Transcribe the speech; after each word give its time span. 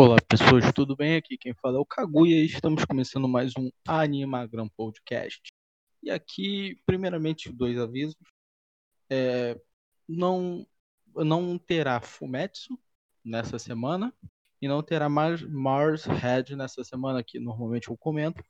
Olá 0.00 0.16
pessoas, 0.28 0.72
tudo 0.72 0.94
bem? 0.94 1.16
Aqui 1.16 1.36
quem 1.36 1.52
fala 1.54 1.76
é 1.76 1.80
o 1.80 1.84
Kaguya 1.84 2.36
e 2.36 2.46
estamos 2.46 2.84
começando 2.84 3.26
mais 3.26 3.52
um 3.58 3.68
Animagram 3.84 4.68
Podcast. 4.68 5.52
E 6.00 6.08
aqui, 6.08 6.80
primeiramente, 6.86 7.50
dois 7.50 7.76
avisos. 7.76 8.14
É, 9.10 9.60
não, 10.08 10.64
não 11.16 11.58
terá 11.58 12.00
Fumetsu 12.00 12.78
nessa 13.24 13.58
semana 13.58 14.14
e 14.62 14.68
não 14.68 14.84
terá 14.84 15.08
mais 15.08 15.42
Mars 15.42 16.04
Head 16.04 16.54
nessa 16.54 16.84
semana, 16.84 17.24
que 17.24 17.40
normalmente 17.40 17.88
eu 17.88 17.96
comento. 17.96 18.40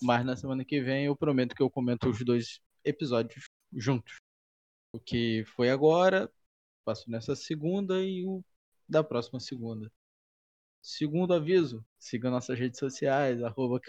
Mas 0.00 0.24
na 0.24 0.36
semana 0.36 0.64
que 0.64 0.80
vem 0.80 1.04
eu 1.04 1.14
prometo 1.14 1.54
que 1.54 1.62
eu 1.62 1.68
comento 1.68 2.08
os 2.08 2.24
dois 2.24 2.62
episódios 2.82 3.44
juntos. 3.74 4.16
O 4.94 4.98
que 4.98 5.44
foi 5.54 5.68
agora, 5.68 6.32
passo 6.82 7.10
nessa 7.10 7.36
segunda 7.36 8.02
e 8.02 8.24
o 8.24 8.42
da 8.88 9.04
próxima 9.04 9.38
segunda. 9.38 9.92
Segundo 10.80 11.34
aviso, 11.34 11.84
siga 11.98 12.30
nossas 12.30 12.58
redes 12.58 12.78
sociais, 12.78 13.42
arroba 13.42 13.80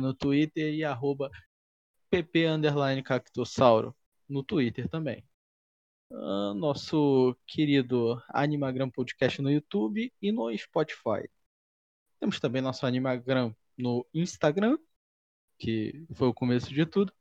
no 0.00 0.14
Twitter 0.14 0.74
e 0.74 0.84
arroba 0.84 1.30
pp 2.10 2.46
cactossauro 3.04 3.94
no 4.28 4.42
Twitter 4.42 4.88
também. 4.88 5.24
Uh, 6.10 6.54
nosso 6.54 7.36
querido 7.46 8.22
Animagram 8.30 8.90
Podcast 8.90 9.42
no 9.42 9.50
YouTube 9.50 10.12
e 10.20 10.32
no 10.32 10.56
Spotify. 10.56 11.28
Temos 12.18 12.40
também 12.40 12.62
nosso 12.62 12.86
Animagram 12.86 13.54
no 13.76 14.06
Instagram, 14.14 14.78
que 15.58 16.06
foi 16.14 16.28
o 16.28 16.34
começo 16.34 16.72
de 16.72 16.86
tudo. 16.86 17.12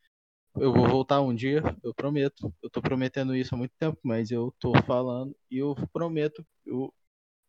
Eu 0.55 0.73
vou 0.73 0.88
voltar 0.88 1.21
um 1.21 1.35
dia, 1.35 1.61
eu 1.83 1.93
prometo. 1.93 2.53
Eu 2.63 2.69
tô 2.69 2.81
prometendo 2.81 3.35
isso 3.35 3.53
há 3.53 3.57
muito 3.57 3.73
tempo, 3.77 3.99
mas 4.03 4.31
eu 4.31 4.53
tô 4.59 4.73
falando 4.83 5.35
e 5.52 5.57
eu 5.59 5.75
prometo, 5.93 6.45
eu 6.66 6.93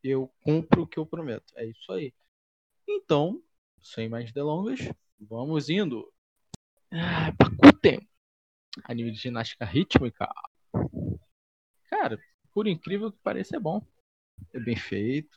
eu 0.02 0.32
cumpro 0.40 0.82
o 0.82 0.86
que 0.86 0.98
eu 0.98 1.06
prometo. 1.06 1.52
É 1.56 1.64
isso 1.64 1.92
aí. 1.92 2.12
Então, 2.86 3.42
sem 3.80 4.08
mais 4.08 4.32
delongas, 4.32 4.80
vamos 5.18 5.68
indo. 5.68 6.12
Ah, 6.90 7.32
Pakuten. 7.36 8.08
Anime 8.84 9.10
de 9.10 9.18
ginástica 9.18 9.64
rítmica. 9.64 10.28
Cara, 11.90 12.18
por 12.52 12.66
incrível 12.66 13.12
que 13.12 13.18
pareça, 13.18 13.56
é 13.56 13.60
bom. 13.60 13.84
É 14.52 14.60
bem 14.60 14.76
feito. 14.76 15.36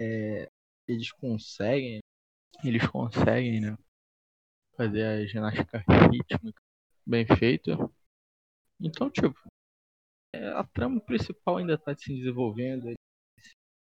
É, 0.00 0.48
eles 0.88 1.12
conseguem. 1.12 2.00
Eles 2.64 2.86
conseguem, 2.86 3.60
né? 3.60 3.76
Fazer 4.76 5.04
a 5.04 5.26
ginástica 5.26 5.84
rítmica 6.10 6.60
bem 7.06 7.26
feita. 7.26 7.76
Então, 8.80 9.10
tipo, 9.10 9.38
é, 10.32 10.48
a 10.48 10.64
trama 10.64 11.00
principal 11.00 11.58
ainda 11.58 11.74
está 11.74 11.94
se 11.96 12.14
desenvolvendo 12.14 12.92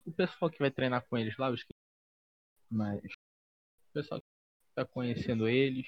o 0.06 0.12
pessoal 0.12 0.50
que 0.50 0.60
vai 0.60 0.72
treinar 0.72 1.06
com 1.08 1.18
eles 1.18 1.38
lá, 1.38 1.50
os 1.50 1.64
mas 2.70 3.04
o 3.04 3.92
pessoal 3.94 4.22
que 4.22 4.28
tá 4.76 4.86
conhecendo 4.86 5.48
eles 5.48 5.88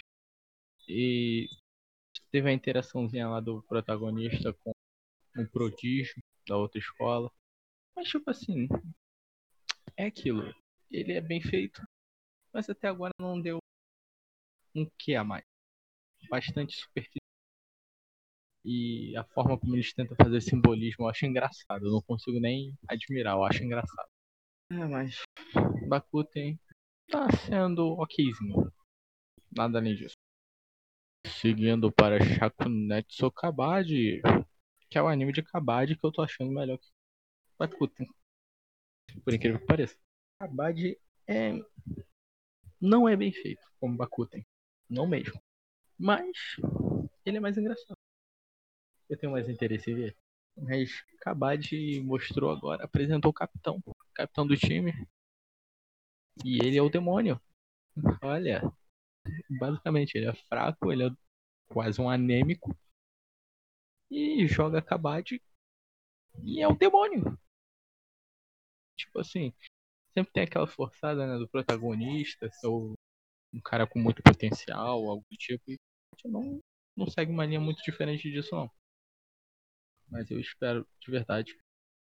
e 0.88 1.48
teve 2.32 2.50
a 2.50 2.54
interaçãozinha 2.54 3.28
lá 3.28 3.40
do 3.40 3.62
protagonista 3.64 4.54
com 4.54 4.72
um 5.38 5.46
prodígio 5.48 6.22
da 6.48 6.58
outra 6.58 6.80
escola. 6.80 7.32
Mas 7.96 8.08
tipo 8.08 8.30
assim, 8.30 8.68
é 9.96 10.06
aquilo. 10.06 10.54
Ele 10.90 11.14
é 11.14 11.22
bem 11.22 11.42
feito, 11.42 11.82
mas 12.54 12.70
até 12.70 12.88
agora 12.88 13.14
não 13.20 13.40
deu 13.40 13.60
um 14.76 14.90
que 14.98 15.16
a 15.16 15.24
mais. 15.24 15.46
Bastante 16.30 16.76
superficial. 16.76 17.21
E 18.64 19.16
a 19.18 19.24
forma 19.24 19.58
como 19.58 19.76
eles 19.76 19.94
tentam 19.94 20.16
fazer 20.16 20.42
simbolismo 20.42 21.06
eu 21.06 21.10
acho 21.10 21.26
engraçado. 21.26 21.86
Eu 21.86 21.92
não 21.92 22.02
consigo 22.02 22.40
nem 22.40 22.78
admirar, 22.88 23.36
eu 23.36 23.44
acho 23.44 23.64
engraçado. 23.64 24.08
É, 24.70 24.86
mas 24.86 25.22
Bakuten 25.88 26.60
tá 27.08 27.28
sendo 27.32 28.00
okzinho. 28.00 28.72
Nada 29.56 29.80
além 29.80 29.96
disso. 29.96 30.16
Seguindo 31.28 31.92
para 31.92 32.24
Shakunetsu 32.24 33.32
Kabadi, 33.32 34.22
que 34.90 34.98
é 34.98 35.02
o 35.02 35.08
anime 35.08 35.34
de 35.34 35.42
Kabadi 35.42 35.96
que 35.96 36.06
eu 36.06 36.12
tô 36.12 36.22
achando 36.22 36.52
melhor 36.52 36.78
que 36.78 36.88
Bakuten. 37.58 38.08
Por 39.24 39.34
incrível 39.34 39.60
que 39.60 39.66
pareça. 39.66 39.98
Kabadi 40.40 40.98
é 41.28 41.60
não 42.80 43.08
é 43.08 43.16
bem 43.16 43.32
feito 43.32 43.62
como 43.80 43.98
Bakuten. 43.98 44.46
Não 44.90 45.08
mesmo. 45.08 45.40
Mas 45.98 46.56
ele 47.26 47.38
é 47.38 47.40
mais 47.40 47.58
engraçado 47.58 47.98
eu 49.12 49.18
tenho 49.18 49.32
mais 49.32 49.50
interesse 49.50 49.92
em 49.92 49.96
ver. 49.96 50.18
Mas 50.58 51.04
Kabad 51.20 52.02
mostrou 52.02 52.52
agora, 52.52 52.84
apresentou 52.84 53.32
o 53.32 53.34
capitão, 53.34 53.82
capitão 54.14 54.48
do 54.48 54.56
time. 54.58 54.94
E 56.46 56.58
ele 56.64 56.78
é 56.78 56.82
o 56.82 56.90
demônio. 56.90 57.40
Olha, 58.24 58.62
basicamente 59.50 60.16
ele 60.16 60.28
é 60.28 60.34
fraco, 60.34 60.92
ele 60.92 61.08
é 61.08 61.10
quase 61.68 62.02
um 62.02 62.10
anêmico. 62.10 62.76
E 64.10 64.48
joga 64.48 64.82
Kabad 64.82 65.42
e 66.44 66.62
é 66.62 66.68
o 66.68 66.76
demônio. 66.76 67.38
Tipo 68.98 69.20
assim, 69.20 69.54
sempre 70.14 70.32
tem 70.34 70.44
aquela 70.44 70.68
forçada 70.68 71.28
né, 71.28 71.38
do 71.38 71.48
protagonista, 71.50 72.50
ser 72.52 72.68
um 72.68 72.96
cara 73.64 73.88
com 73.88 74.00
muito 74.00 74.22
potencial, 74.24 75.10
algo 75.10 75.26
do 75.30 75.38
tipo. 75.38 75.72
E 75.72 75.80
não, 76.26 76.60
não 76.96 77.08
segue 77.08 77.32
uma 77.32 77.46
linha 77.46 77.60
muito 77.60 77.82
diferente 77.84 78.32
disso 78.32 78.56
não. 78.56 78.72
Mas 80.12 80.30
eu 80.30 80.40
espero 80.40 80.88
de 81.00 81.10
verdade 81.12 81.58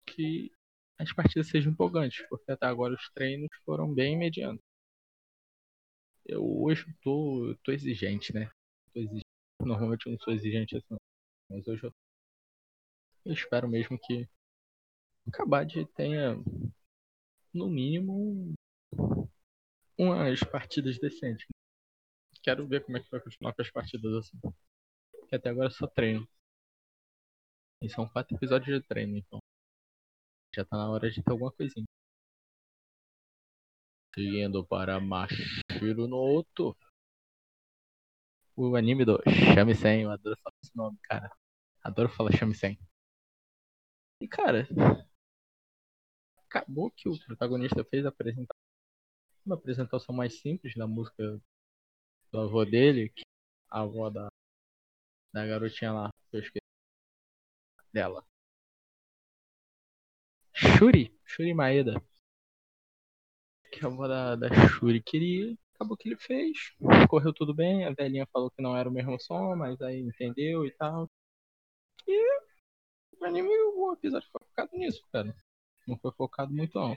que 0.06 0.50
as 0.98 1.12
partidas 1.12 1.48
sejam 1.48 1.72
empolgantes, 1.72 2.26
porque 2.28 2.50
até 2.50 2.66
agora 2.66 2.94
os 2.94 3.10
treinos 3.10 3.50
foram 3.64 3.92
bem 3.92 4.16
medianos. 4.18 4.62
Eu 6.24 6.44
hoje 6.62 6.84
tô, 7.02 7.56
tô 7.64 7.72
exigente, 7.72 8.32
né? 8.34 8.50
Tô 8.92 9.00
exigente. 9.00 9.24
Normalmente 9.60 10.06
eu 10.06 10.12
não 10.12 10.18
sou 10.20 10.32
exigente 10.32 10.76
assim, 10.76 10.96
mas 11.50 11.66
hoje 11.66 11.84
eu, 11.84 11.92
eu 13.24 13.32
espero 13.32 13.68
mesmo 13.68 13.98
que 13.98 14.26
o 15.26 15.30
Kabad 15.30 15.84
tenha, 15.96 16.36
no 17.52 17.68
mínimo, 17.68 18.54
umas 19.98 20.40
partidas 20.44 20.98
decentes. 20.98 21.46
Quero 22.42 22.66
ver 22.66 22.84
como 22.84 22.96
é 22.98 23.00
que 23.02 23.10
vai 23.10 23.20
continuar 23.20 23.54
com 23.54 23.62
as 23.62 23.70
partidas 23.70 24.14
assim. 24.14 24.38
Porque 25.12 25.36
até 25.36 25.50
agora 25.50 25.68
é 25.68 25.70
só 25.72 25.86
treino. 25.86 26.28
E 27.86 27.88
são 27.88 28.08
quatro 28.08 28.34
episódios 28.36 28.80
de 28.80 28.84
treino, 28.84 29.16
então. 29.16 29.38
Já 30.52 30.64
tá 30.64 30.76
na 30.76 30.90
hora 30.90 31.08
de 31.08 31.22
ter 31.22 31.30
alguma 31.30 31.52
coisinha. 31.52 31.86
Seguindo 34.12 34.66
para 34.66 34.98
Mashiro 34.98 36.08
no 36.08 36.16
Oto. 36.16 36.76
O 38.56 38.74
anime 38.74 39.04
do 39.04 39.22
Shamisen. 39.54 40.02
Eu 40.02 40.10
adoro 40.10 40.36
falar 40.42 40.56
esse 40.64 40.76
nome, 40.76 40.98
cara. 41.04 41.30
Adoro 41.80 42.08
falar 42.08 42.32
Shamisen. 42.32 42.76
E, 44.20 44.26
cara. 44.26 44.66
Acabou 46.48 46.90
que 46.90 47.08
o 47.08 47.16
protagonista 47.24 47.84
fez 47.84 48.04
apresentar 48.04 48.56
uma 49.44 49.54
apresentação 49.54 50.12
mais 50.12 50.40
simples 50.40 50.74
da 50.74 50.88
música 50.88 51.40
do 52.32 52.40
avô 52.40 52.64
dele, 52.64 53.10
que 53.10 53.22
a 53.70 53.82
avó 53.82 54.10
da, 54.10 54.26
da 55.32 55.46
garotinha 55.46 55.92
lá, 55.92 56.10
que 56.30 56.36
eu 56.36 56.40
esqueci 56.40 56.65
dela. 57.96 58.22
Shuri, 60.52 61.10
Shuri 61.24 61.54
Maeda. 61.54 61.94
Que 63.72 63.84
é 63.84 63.88
uma 63.88 64.06
da, 64.06 64.36
da 64.36 64.48
Shuri 64.68 65.02
queria. 65.02 65.56
Acabou 65.74 65.96
que 65.96 66.10
ele 66.10 66.16
fez. 66.18 66.74
Correu 67.08 67.32
tudo 67.32 67.54
bem. 67.54 67.86
A 67.86 67.92
velhinha 67.92 68.26
falou 68.30 68.50
que 68.50 68.60
não 68.62 68.76
era 68.76 68.88
o 68.88 68.92
mesmo 68.92 69.18
som, 69.18 69.56
mas 69.56 69.80
aí 69.80 70.00
entendeu 70.00 70.66
e 70.66 70.70
tal. 70.72 71.10
E 72.06 72.12
o 73.18 73.24
anime, 73.24 73.48
o 73.48 73.92
episódio 73.94 74.28
foi 74.30 74.40
focado 74.46 74.76
nisso, 74.76 75.02
cara. 75.10 75.34
Não 75.88 75.96
foi 75.98 76.12
focado 76.12 76.52
muito 76.52 76.78
não. 76.78 76.96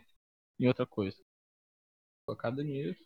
Em 0.59 0.67
outra 0.67 0.85
coisa. 0.85 1.17
Focado 2.25 2.61
nisso. 2.61 3.05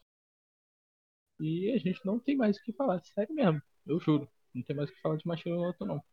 E 1.40 1.72
a 1.72 1.78
gente 1.78 2.04
não 2.04 2.20
tem 2.20 2.36
mais 2.36 2.58
o 2.58 2.64
que 2.64 2.74
falar. 2.74 3.04
Sério 3.04 3.36
mesmo. 3.36 3.62
Eu 3.86 4.00
juro. 4.00 4.28
Não 4.54 4.64
tem 4.64 4.76
mais 4.76 4.90
o 4.90 4.94
que 4.94 5.02
falar 5.02 5.18
de 5.18 5.28
Machiro 5.28 5.56
no 5.56 5.64
outro 5.64 5.86
não 5.86 6.04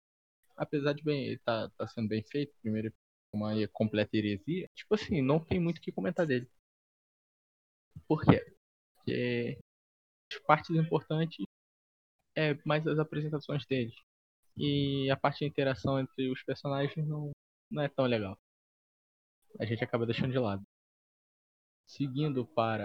apesar 0.61 0.93
de 0.93 1.03
bem, 1.03 1.39
tá, 1.39 1.71
tá 1.71 1.89
sendo 1.89 2.09
bem 2.09 2.23
feito, 2.23 2.55
primeiro 2.61 2.93
uma 3.33 3.53
completa 3.69 4.17
heresia, 4.17 4.69
tipo 4.75 4.95
assim, 4.95 5.23
não 5.23 5.41
tem 5.41 5.59
muito 5.61 5.79
o 5.79 5.81
que 5.81 5.93
comentar 5.93 6.27
dele. 6.27 6.51
Por 8.07 8.23
quê? 8.25 8.45
Porque 8.97 9.59
as 10.33 10.39
partes 10.41 10.77
importantes 10.77 11.45
é 12.37 12.55
mais 12.65 12.87
as 12.87 12.99
apresentações 12.99 13.65
dele. 13.67 13.95
E 14.57 15.11
a 15.11 15.17
parte 15.17 15.41
de 15.41 15.47
interação 15.47 15.99
entre 15.99 16.31
os 16.31 16.43
personagens 16.43 17.07
não, 17.07 17.31
não 17.71 17.83
é 17.83 17.89
tão 17.89 18.05
legal. 18.05 18.37
A 19.59 19.65
gente 19.65 19.83
acaba 19.83 20.05
deixando 20.05 20.33
de 20.33 20.39
lado. 20.39 20.63
Seguindo 21.87 22.47
para 22.47 22.85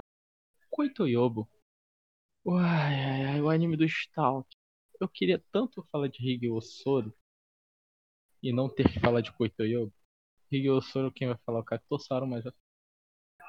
Koitoyobo. 0.70 1.48
Uai, 2.44 2.94
ai, 2.94 3.24
ai, 3.24 3.40
o 3.40 3.50
anime 3.50 3.76
do 3.76 3.84
Stalk. 3.84 4.48
Eu 5.00 5.08
queria 5.08 5.42
tanto 5.52 5.82
falar 5.90 6.08
de 6.08 6.18
Hige 6.22 6.48
Osodo 6.48 7.12
e 8.46 8.52
não 8.52 8.68
ter 8.68 8.88
que 8.92 9.00
falar 9.00 9.20
de 9.20 9.32
Koito 9.32 9.64
Yoga. 9.64 9.92
Higyo 10.52 10.80
Soro 10.80 11.10
quem 11.12 11.26
vai 11.26 11.36
falar 11.44 11.58
o 11.58 11.64
Katosaro, 11.64 12.26
mas 12.26 12.44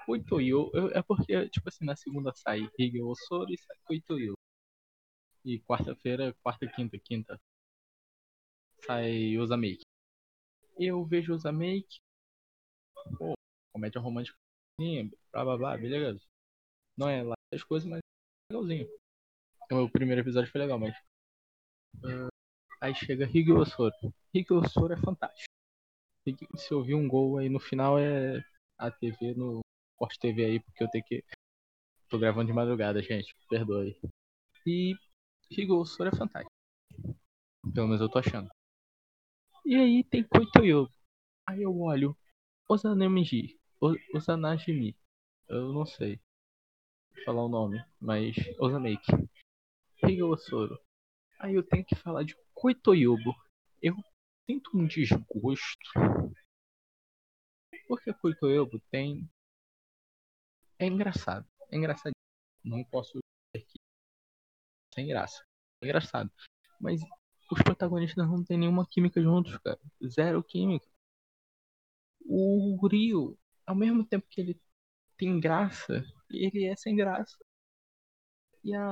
Koitoyo 0.08 0.72
é 0.94 1.04
porque, 1.04 1.50
tipo 1.50 1.70
assim, 1.70 1.86
na 1.86 1.96
segunda 1.96 2.34
sai 2.34 2.68
Hige 2.80 3.02
Osoro 3.02 3.52
e 3.52 3.58
sai 3.58 3.78
Koitoyo. 3.86 4.34
E 5.46 5.60
quarta-feira, 5.60 6.34
quarta, 6.42 6.66
quinta, 6.68 6.98
quinta, 6.98 7.40
sai 8.86 9.38
Osamake. 9.38 9.84
Eu 10.80 11.06
vejo 11.06 11.34
Osamake, 11.34 12.00
pô, 13.20 13.34
comédia 13.72 14.02
romântica, 14.02 14.36
blá 15.32 15.44
blá 15.44 15.58
blá, 15.58 15.78
beleza. 15.78 16.26
Não 16.98 17.08
é 17.08 17.22
lá 17.22 17.36
as 17.54 17.64
coisas, 17.64 17.88
mas 17.88 18.00
é 18.00 18.54
legalzinho. 18.54 18.88
O 19.72 19.92
primeiro 19.92 20.22
episódio 20.22 20.52
foi 20.52 20.62
legal, 20.62 20.80
mas. 20.80 20.96
Uh, 21.98 22.37
aí 22.82 22.94
chega 22.96 23.26
Hige 23.26 23.52
Osoro. 23.52 23.94
Hige 24.34 24.54
Osoro 24.54 24.94
é 24.94 24.98
fantástico. 24.98 25.48
Se 26.58 26.74
ouvir 26.74 26.96
um 26.96 27.08
gol 27.08 27.38
aí 27.38 27.50
no 27.50 27.60
final 27.60 27.98
é 27.98 28.44
a 28.78 28.92
TV 28.92 29.34
no 29.34 29.62
Corte 29.98 30.20
TV 30.20 30.46
aí, 30.46 30.60
porque 30.60 30.84
eu 30.84 30.90
tenho 30.90 31.04
que. 31.04 31.24
Tô 32.10 32.20
gravando 32.20 32.48
de 32.48 32.54
madrugada, 32.54 33.02
gente. 33.02 33.36
Perdoe. 33.50 34.00
E 34.66 34.96
Higou 35.50 35.86
Sora 35.86 36.10
é 36.14 36.18
fantástico. 36.18 36.52
Pelo 37.74 37.88
menos 37.88 38.02
eu 38.02 38.10
tô 38.10 38.20
achando. 38.20 38.50
E 39.66 39.76
aí 39.76 40.04
tem 40.04 40.24
Koitoyo. 40.24 40.90
Aí 41.46 41.64
eu 41.64 41.78
olho. 41.80 42.16
Osanemiji. 42.70 43.60
Osanajimi. 44.14 44.96
Eu 45.48 45.72
não 45.74 45.86
sei 45.86 46.20
falar 47.26 47.44
o 47.44 47.50
nome, 47.50 47.84
mas 48.00 48.36
Osamake. 48.60 49.12
Higou 50.04 50.38
Soro. 50.38 50.80
Aí 51.40 51.54
eu 51.56 51.64
tenho 51.64 51.86
que 51.86 51.96
falar 51.96 52.24
de 52.24 52.36
Koitoyobo. 52.54 53.36
Eu 53.82 53.96
sinto 54.50 54.72
um 54.76 54.88
desgosto. 54.88 55.92
Porque 57.88 58.14
Koitoyobo 58.14 58.80
tem 58.92 59.30
é 60.80 60.86
engraçado. 60.86 61.48
É 61.72 61.78
engraçado. 61.78 62.14
Não 62.64 62.84
posso 62.84 63.20
dizer 63.54 63.66
que 63.66 63.80
sem 64.94 65.08
graça. 65.08 65.44
É 65.82 65.86
engraçado. 65.86 66.32
Mas 66.80 67.02
os 67.52 67.62
protagonistas 67.64 68.28
não 68.28 68.44
têm 68.44 68.58
nenhuma 68.58 68.88
química 68.88 69.22
juntos, 69.22 69.58
cara. 69.58 69.80
Zero 70.06 70.44
química. 70.44 70.88
O 72.26 72.88
Rio, 72.88 73.38
ao 73.66 73.76
mesmo 73.76 74.06
tempo 74.06 74.28
que 74.30 74.42
ele 74.42 74.62
tem 75.18 75.40
graça, 75.40 76.04
ele 76.30 76.66
é 76.66 76.76
sem 76.76 76.96
graça. 76.96 77.38
E 78.64 78.74
a 78.76 78.92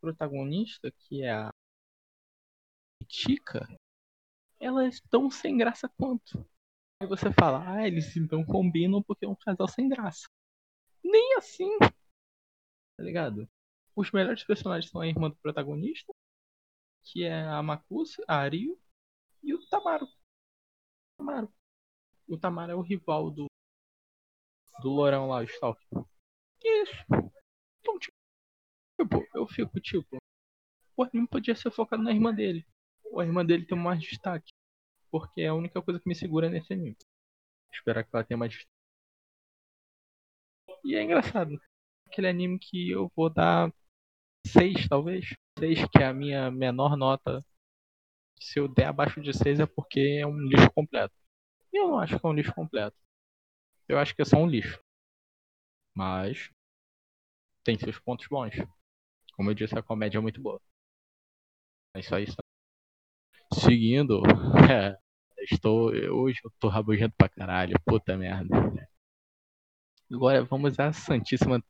protagonista, 0.00 0.90
que 0.92 1.22
é 1.22 1.32
a 1.32 1.50
Chica, 3.08 3.66
ela 4.60 4.86
é 4.86 4.90
tão 5.10 5.30
sem 5.30 5.56
graça 5.56 5.88
quanto. 5.96 6.44
Aí 7.00 7.06
você 7.08 7.32
fala, 7.32 7.64
ah, 7.68 7.86
eles 7.86 8.16
então 8.16 8.44
combinam 8.44 9.02
porque 9.02 9.24
é 9.24 9.28
um 9.28 9.36
casal 9.36 9.68
sem 9.68 9.88
graça 9.88 10.28
nem 11.08 11.36
assim. 11.36 11.78
Tá 11.78 13.02
ligado? 13.02 13.48
Os 13.96 14.10
melhores 14.12 14.44
personagens 14.44 14.90
são 14.90 15.00
a 15.00 15.06
irmã 15.06 15.30
do 15.30 15.36
protagonista, 15.36 16.12
que 17.02 17.24
é 17.24 17.42
a 17.42 17.62
Makusa, 17.62 18.22
a 18.28 18.36
Ario, 18.36 18.78
e 19.42 19.54
o 19.54 19.66
Tamaro. 19.68 20.06
O. 21.18 21.48
O 22.34 22.38
Tamaro 22.38 22.72
é 22.72 22.74
o 22.74 22.82
rival 22.82 23.30
do 23.30 23.46
do 24.80 24.90
Lourão 24.90 25.26
lá, 25.26 25.38
o 25.38 25.42
Stalk. 25.42 25.80
Isso. 26.62 27.04
Então, 27.80 27.98
tipo, 27.98 28.16
eu 29.34 29.46
fico 29.48 29.80
tipo, 29.80 30.18
o 30.96 31.02
anime 31.02 31.26
podia 31.26 31.56
ser 31.56 31.72
focado 31.72 32.02
na 32.02 32.12
irmã 32.12 32.32
dele. 32.32 32.64
A 33.16 33.22
irmã 33.24 33.44
dele 33.44 33.66
tem 33.66 33.78
mais 33.78 34.00
destaque. 34.00 34.52
Porque 35.10 35.42
é 35.42 35.48
a 35.48 35.54
única 35.54 35.82
coisa 35.82 36.00
que 36.00 36.08
me 36.08 36.14
segura 36.14 36.48
nesse 36.50 36.72
anime. 36.72 36.96
Esperar 37.72 38.04
que 38.04 38.10
ela 38.12 38.24
tenha 38.24 38.38
mais 38.38 38.52
destaque. 38.52 38.72
E 40.84 40.94
é 40.94 41.02
engraçado. 41.02 41.60
Aquele 42.06 42.28
anime 42.28 42.58
que 42.58 42.90
eu 42.90 43.10
vou 43.14 43.30
dar 43.30 43.72
6, 44.46 44.88
talvez. 44.88 45.26
6, 45.58 45.80
que 45.92 45.98
é 46.02 46.06
a 46.06 46.14
minha 46.14 46.50
menor 46.50 46.96
nota. 46.96 47.44
Se 48.40 48.58
eu 48.60 48.68
der 48.68 48.86
abaixo 48.86 49.20
de 49.20 49.32
6 49.36 49.60
é 49.60 49.66
porque 49.66 50.00
é 50.20 50.26
um 50.26 50.38
lixo 50.38 50.70
completo. 50.72 51.14
E 51.72 51.78
eu 51.78 51.88
não 51.88 51.98
acho 52.00 52.18
que 52.18 52.26
é 52.26 52.28
um 52.28 52.32
lixo 52.34 52.54
completo. 52.54 52.96
Eu 53.88 53.98
acho 53.98 54.14
que 54.14 54.22
é 54.22 54.24
só 54.24 54.36
um 54.38 54.46
lixo. 54.46 54.80
Mas 55.94 56.50
tem 57.64 57.78
seus 57.78 57.98
pontos 57.98 58.26
bons. 58.28 58.54
Como 59.34 59.50
eu 59.50 59.54
disse, 59.54 59.78
a 59.78 59.82
comédia 59.82 60.18
é 60.18 60.20
muito 60.20 60.40
boa. 60.40 60.60
É 61.94 62.00
isso 62.00 62.14
aí. 62.14 62.26
Seguindo, 63.52 64.22
é, 64.70 64.98
estou 65.50 65.90
hoje 65.90 66.38
eu 66.44 66.50
tô 66.58 66.68
rabugento 66.68 67.14
pra 67.16 67.28
caralho, 67.28 67.78
puta 67.84 68.16
merda. 68.16 68.88
Agora 70.10 70.44
vamos 70.44 70.78
à 70.78 70.92
Santíssima 70.92 71.62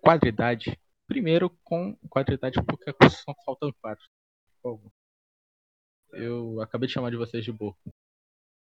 Quadridade. 0.00 0.78
Primeiro 1.06 1.50
com 1.62 1.96
quadridade 2.08 2.62
porque 2.66 2.92
Constituição 2.92 3.34
faltam 3.44 3.72
quatro. 3.80 4.04
Eu 6.12 6.60
acabei 6.60 6.86
de 6.86 6.94
chamar 6.94 7.10
de 7.10 7.16
vocês 7.16 7.44
de 7.44 7.52
burro. 7.52 7.76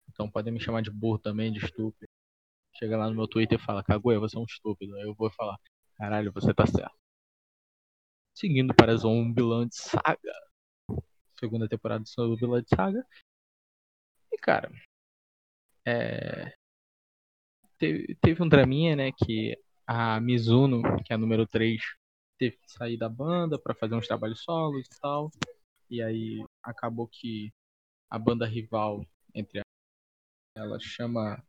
Então 0.09 0.31
podem 0.31 0.53
me 0.53 0.61
chamar 0.61 0.83
de 0.83 0.91
burro 0.91 1.19
também, 1.19 1.53
de 1.53 1.59
estúpido. 1.65 2.11
Chega 2.79 2.97
lá 2.97 3.09
no 3.09 3.15
meu 3.15 3.29
Twitter 3.29 3.59
e 3.61 3.63
fala, 3.63 3.85
Kaguya, 3.85 4.19
você 4.19 4.37
é 4.37 4.41
um 4.41 4.45
estúpido. 4.45 4.95
Aí 4.97 5.03
eu 5.03 5.15
vou 5.15 5.31
falar, 5.31 5.57
caralho, 5.97 6.33
você 6.33 6.53
tá 6.55 6.67
certo. 6.67 6.97
Seguindo 8.35 8.75
para 8.75 8.97
Zombieland 8.97 9.75
Saga. 9.75 10.52
Segunda 11.43 11.69
temporada 11.69 12.05
de 12.05 12.11
Zombieland 12.11 12.69
Saga. 12.69 13.05
E 14.31 14.39
cara, 14.39 14.71
é 15.85 16.55
teve, 17.83 18.15
teve 18.21 18.43
um 18.43 18.49
draminha, 18.49 18.95
né, 18.95 19.11
que 19.11 19.59
a 19.85 20.21
Mizuno, 20.21 20.83
que 21.03 21.13
é 21.13 21.17
a 21.17 21.19
número 21.19 21.45
3, 21.49 21.83
teve 22.39 22.57
que 22.57 22.71
sair 22.71 22.97
da 22.97 23.09
banda 23.09 23.59
para 23.59 23.75
fazer 23.75 23.97
uns 23.97 24.07
trabalhos 24.07 24.45
solos 24.45 24.87
e 24.87 25.01
tal. 25.01 25.33
E 25.91 26.01
aí 26.01 26.45
acabou 26.63 27.09
que 27.09 27.53
a 28.09 28.19
banda 28.21 28.47
rival 28.47 29.05
entre 29.35 29.63
ela 30.57 30.79
chama 30.79 31.45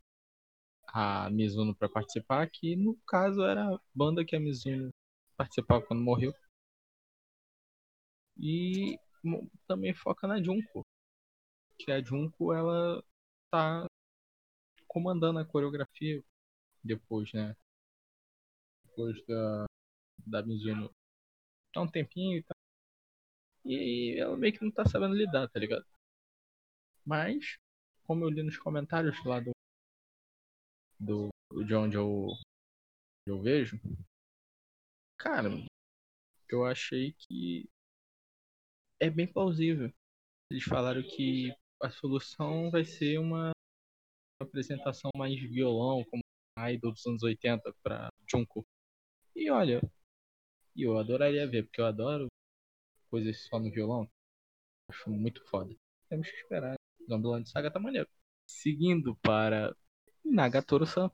a 0.87 1.29
Mizuno 1.29 1.75
para 1.75 1.87
participar, 1.87 2.49
que 2.49 2.75
no 2.75 2.95
caso 3.05 3.43
era 3.43 3.75
a 3.75 3.79
banda 3.93 4.25
que 4.25 4.35
a 4.35 4.39
Mizuno 4.39 4.89
participava 5.37 5.85
quando 5.85 6.01
morreu. 6.01 6.33
E 8.37 8.97
também 9.67 9.93
foca 9.93 10.27
na 10.27 10.41
Junko. 10.41 10.85
Que 11.77 11.91
a 11.91 12.01
Junko 12.01 12.53
ela 12.53 13.03
tá 13.51 13.85
comandando 14.87 15.39
a 15.39 15.45
coreografia 15.45 16.23
depois, 16.83 17.31
né? 17.33 17.55
Depois 18.85 19.25
da, 19.25 19.65
da 20.25 20.43
Mizuno. 20.43 20.93
Há 21.75 21.81
um 21.81 21.89
tempinho 21.89 22.37
e 22.37 22.43
tal. 22.43 22.57
E 23.65 24.19
ela 24.19 24.37
meio 24.37 24.53
que 24.53 24.63
não 24.63 24.71
tá 24.71 24.85
sabendo 24.85 25.15
lidar, 25.15 25.49
tá 25.49 25.59
ligado? 25.59 25.85
Mas, 27.05 27.57
como 28.03 28.23
eu 28.23 28.29
li 28.29 28.43
nos 28.43 28.57
comentários 28.57 29.23
lá 29.25 29.39
do. 29.39 29.51
do, 30.99 31.29
de 31.65 31.73
onde 31.75 31.95
eu, 31.95 32.27
eu 33.25 33.41
vejo. 33.41 33.79
Cara, 35.17 35.49
eu 36.49 36.65
achei 36.65 37.13
que 37.13 37.69
é 39.03 39.09
bem 39.09 39.27
plausível. 39.27 39.91
Eles 40.49 40.63
falaram 40.63 41.03
que 41.03 41.53
a 41.81 41.89
solução 41.89 42.71
vai 42.71 42.85
ser 42.85 43.19
uma 43.19 43.51
apresentação 44.39 45.11
mais 45.17 45.37
violão, 45.41 46.05
como 46.05 46.21
Idol 46.71 46.93
dos 46.93 47.05
anos 47.05 47.21
80 47.21 47.73
pra 47.83 48.07
Junko. 48.29 48.65
E 49.35 49.49
olha, 49.49 49.81
eu 50.75 50.97
adoraria 50.97 51.45
ver, 51.47 51.63
porque 51.63 51.81
eu 51.81 51.85
adoro 51.85 52.27
coisas 53.09 53.45
só 53.45 53.59
no 53.59 53.69
violão. 53.69 54.09
Acho 54.89 55.09
muito 55.09 55.43
foda. 55.49 55.75
Temos 56.07 56.29
que 56.29 56.37
esperar. 56.37 56.75
Zombieland 57.09 57.49
Saga 57.49 57.69
tá 57.69 57.79
maneiro. 57.79 58.07
Seguindo 58.47 59.17
para 59.17 59.75
Nagatoro-san. 60.23 61.11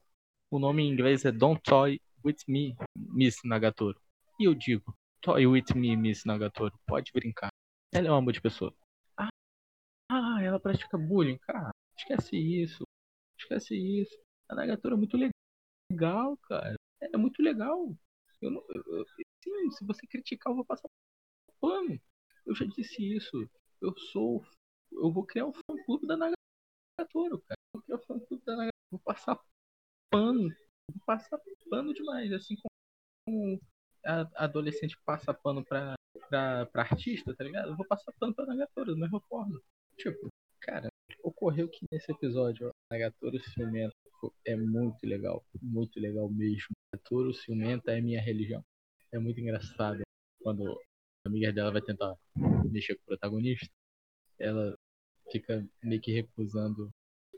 O 0.51 0.59
nome 0.59 0.83
em 0.83 0.91
inglês 0.91 1.25
é 1.25 1.31
Don't 1.31 1.61
Toy 1.63 1.99
With 2.23 2.37
Me, 2.47 2.75
Miss 2.95 3.37
Nagatoro. 3.43 3.99
E 4.39 4.43
eu 4.43 4.53
digo, 4.53 4.95
Toy 5.21 5.47
With 5.47 5.73
Me, 5.75 5.95
Miss 5.95 6.23
Nagatoro. 6.25 6.77
Pode 6.85 7.11
brincar. 7.11 7.49
Ela 7.91 8.07
é 8.07 8.11
uma 8.11 8.21
boa 8.21 8.33
de 8.33 8.41
pessoa. 8.41 8.73
Ah, 9.17 9.29
ah, 10.11 10.41
ela 10.41 10.59
pratica 10.59 10.97
bullying. 10.97 11.37
Cara, 11.39 11.71
esquece 11.97 12.37
isso. 12.37 12.83
Esquece 13.39 13.75
isso. 13.75 14.17
A 14.47 14.55
Nagatoro 14.55 14.95
é 14.95 14.97
muito 14.97 15.17
legal, 15.91 16.37
cara. 16.37 16.75
É 17.01 17.17
muito 17.17 17.41
legal. 17.41 17.95
Eu 18.41 18.51
não, 18.51 18.63
eu, 18.69 19.05
sim, 19.43 19.71
se 19.71 19.85
você 19.85 20.05
criticar, 20.07 20.51
eu 20.51 20.57
vou 20.57 20.65
passar 20.65 20.89
pano. 21.59 21.99
Eu 22.45 22.55
já 22.55 22.65
disse 22.65 23.01
isso. 23.15 23.49
Eu 23.81 23.97
sou. 23.97 24.45
Eu 24.91 25.11
vou 25.11 25.25
criar 25.25 25.45
um 25.45 25.53
fã 25.53 25.61
clube 25.85 26.07
da 26.07 26.15
Nagatoro, 26.17 27.39
cara. 27.41 27.59
Eu 27.73 27.79
vou 27.79 27.81
criar 27.83 27.97
um 27.97 28.01
fã 28.01 28.19
clube 28.19 28.43
da 28.45 28.53
Nagatoro. 28.53 28.73
Vou 28.91 28.99
passar 28.99 29.39
pano. 30.11 30.49
Vou 30.91 31.05
passar 31.05 31.39
pano 31.69 31.93
demais. 31.93 32.31
Assim 32.33 32.55
como 33.25 33.59
a 34.09 34.45
adolescente 34.45 34.97
passa 35.05 35.33
pano 35.33 35.63
pra, 35.63 35.95
pra, 36.29 36.65
pra 36.67 36.81
artista, 36.83 37.35
tá 37.35 37.43
ligado? 37.43 37.69
Eu 37.69 37.77
vou 37.77 37.85
passar 37.85 38.11
pano 38.19 38.33
pra 38.33 38.45
Nagatoro, 38.45 38.93
da 38.93 38.99
mesma 38.99 39.21
forma. 39.21 39.61
Tipo, 39.97 40.27
cara, 40.61 40.89
ocorreu 41.23 41.69
que 41.69 41.85
nesse 41.91 42.11
episódio, 42.11 42.69
a 42.69 42.95
Nagatoro 42.95 43.39
Ciumento 43.39 43.95
é 44.45 44.55
muito 44.55 45.05
legal, 45.05 45.45
muito 45.61 45.99
legal 45.99 46.29
mesmo. 46.29 46.69
Turo 47.03 47.33
ciumenta 47.33 47.91
é 47.91 48.01
minha 48.01 48.21
religião. 48.21 48.63
É 49.11 49.19
muito 49.19 49.39
engraçado 49.39 50.01
quando 50.41 50.69
a 51.25 51.29
amiga 51.29 51.51
dela 51.51 51.71
vai 51.71 51.81
tentar 51.81 52.15
mexer 52.69 52.95
com 52.95 53.01
o 53.03 53.05
protagonista, 53.05 53.69
ela 54.37 54.75
fica 55.31 55.65
meio 55.83 56.01
que 56.01 56.11
recusando 56.11 56.89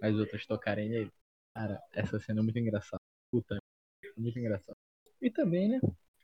as 0.01 0.15
outras 0.15 0.45
tocarem 0.45 0.89
nele. 0.89 1.11
Cara, 1.55 1.81
essa 1.93 2.19
cena 2.19 2.39
é 2.39 2.43
muito 2.43 2.59
engraçada. 2.59 3.01
Puta, 3.31 3.57
é 4.03 4.19
muito 4.19 4.37
engraçado. 4.39 4.75
E 5.21 5.29
também, 5.29 5.69
né, 5.69 5.79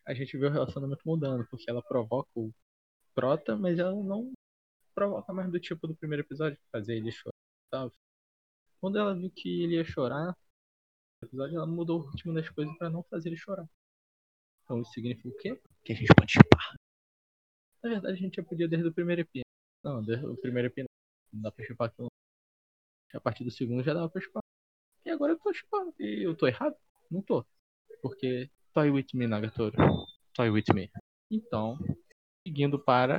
a 0.08 0.14
gente 0.14 0.38
vê 0.38 0.48
o 0.48 0.52
relacionamento 0.52 1.02
mudando, 1.06 1.46
porque 1.50 1.70
ela 1.70 1.84
provoca 1.84 2.30
o 2.34 2.52
Prota, 3.14 3.58
mas 3.58 3.78
ela 3.78 3.92
não 3.92 4.32
provoca 4.96 5.34
mais 5.34 5.52
do 5.52 5.60
tipo 5.60 5.86
do 5.86 5.96
primeiro 5.96 6.24
episódio, 6.24 6.58
fazer 6.72 6.96
ele 6.96 7.12
chorar 7.12 7.36
e 7.36 7.70
tal. 7.70 7.94
Quando 8.80 8.98
ela 8.98 9.14
viu 9.14 9.30
que 9.30 9.64
ele 9.64 9.76
ia 9.76 9.84
chorar, 9.84 10.38
no 11.22 11.28
episódio 11.28 11.58
ela 11.58 11.68
mudou 11.68 12.00
o 12.00 12.10
ritmo 12.10 12.34
das 12.34 12.50
coisas 12.50 12.76
para 12.78 12.90
não 12.90 13.04
fazer 13.04 13.30
ele 13.30 13.38
chorar. 13.38 13.68
Então 14.64 14.82
isso 14.82 14.92
significa 14.94 15.28
o 15.28 15.38
quê? 15.38 15.62
Que 15.84 15.92
a 15.92 15.96
gente 15.96 16.14
pode 16.16 16.32
chipar. 16.32 16.76
Na 17.84 17.90
verdade 17.90 18.14
a 18.14 18.22
gente 18.22 18.36
já 18.36 18.44
podia 18.44 18.68
desde 18.68 18.88
o 18.88 18.94
primeiro 18.94 19.22
EP. 19.22 19.42
Não, 19.84 20.02
desde 20.02 20.26
o 20.26 20.38
primeiro 20.38 20.70
EP 20.70 20.88
não 21.34 21.42
dá 21.42 21.52
pra 21.52 21.66
chipar 21.66 21.90
aquilo. 21.90 22.08
A 23.14 23.20
partir 23.20 23.44
do 23.44 23.52
segundo 23.52 23.84
já 23.84 23.94
dava 23.94 24.10
pra 24.10 24.22
chipar. 24.22 24.44
E 25.06 25.10
agora 25.10 25.34
eu 25.34 25.40
tô 25.40 25.54
chipando. 25.54 25.94
E 26.00 26.26
eu 26.26 26.36
tô 26.36 26.48
errado? 26.48 26.78
Não 27.12 27.22
tô. 27.22 27.46
Porque 28.02 28.50
Toy 28.78 28.92
with 28.92 29.08
me, 29.16 29.26
Nagatoro. 29.26 30.06
Toy 30.36 30.52
with 30.52 30.66
me. 30.72 30.88
Então, 31.32 31.80
seguindo 32.48 32.78
para. 32.78 33.18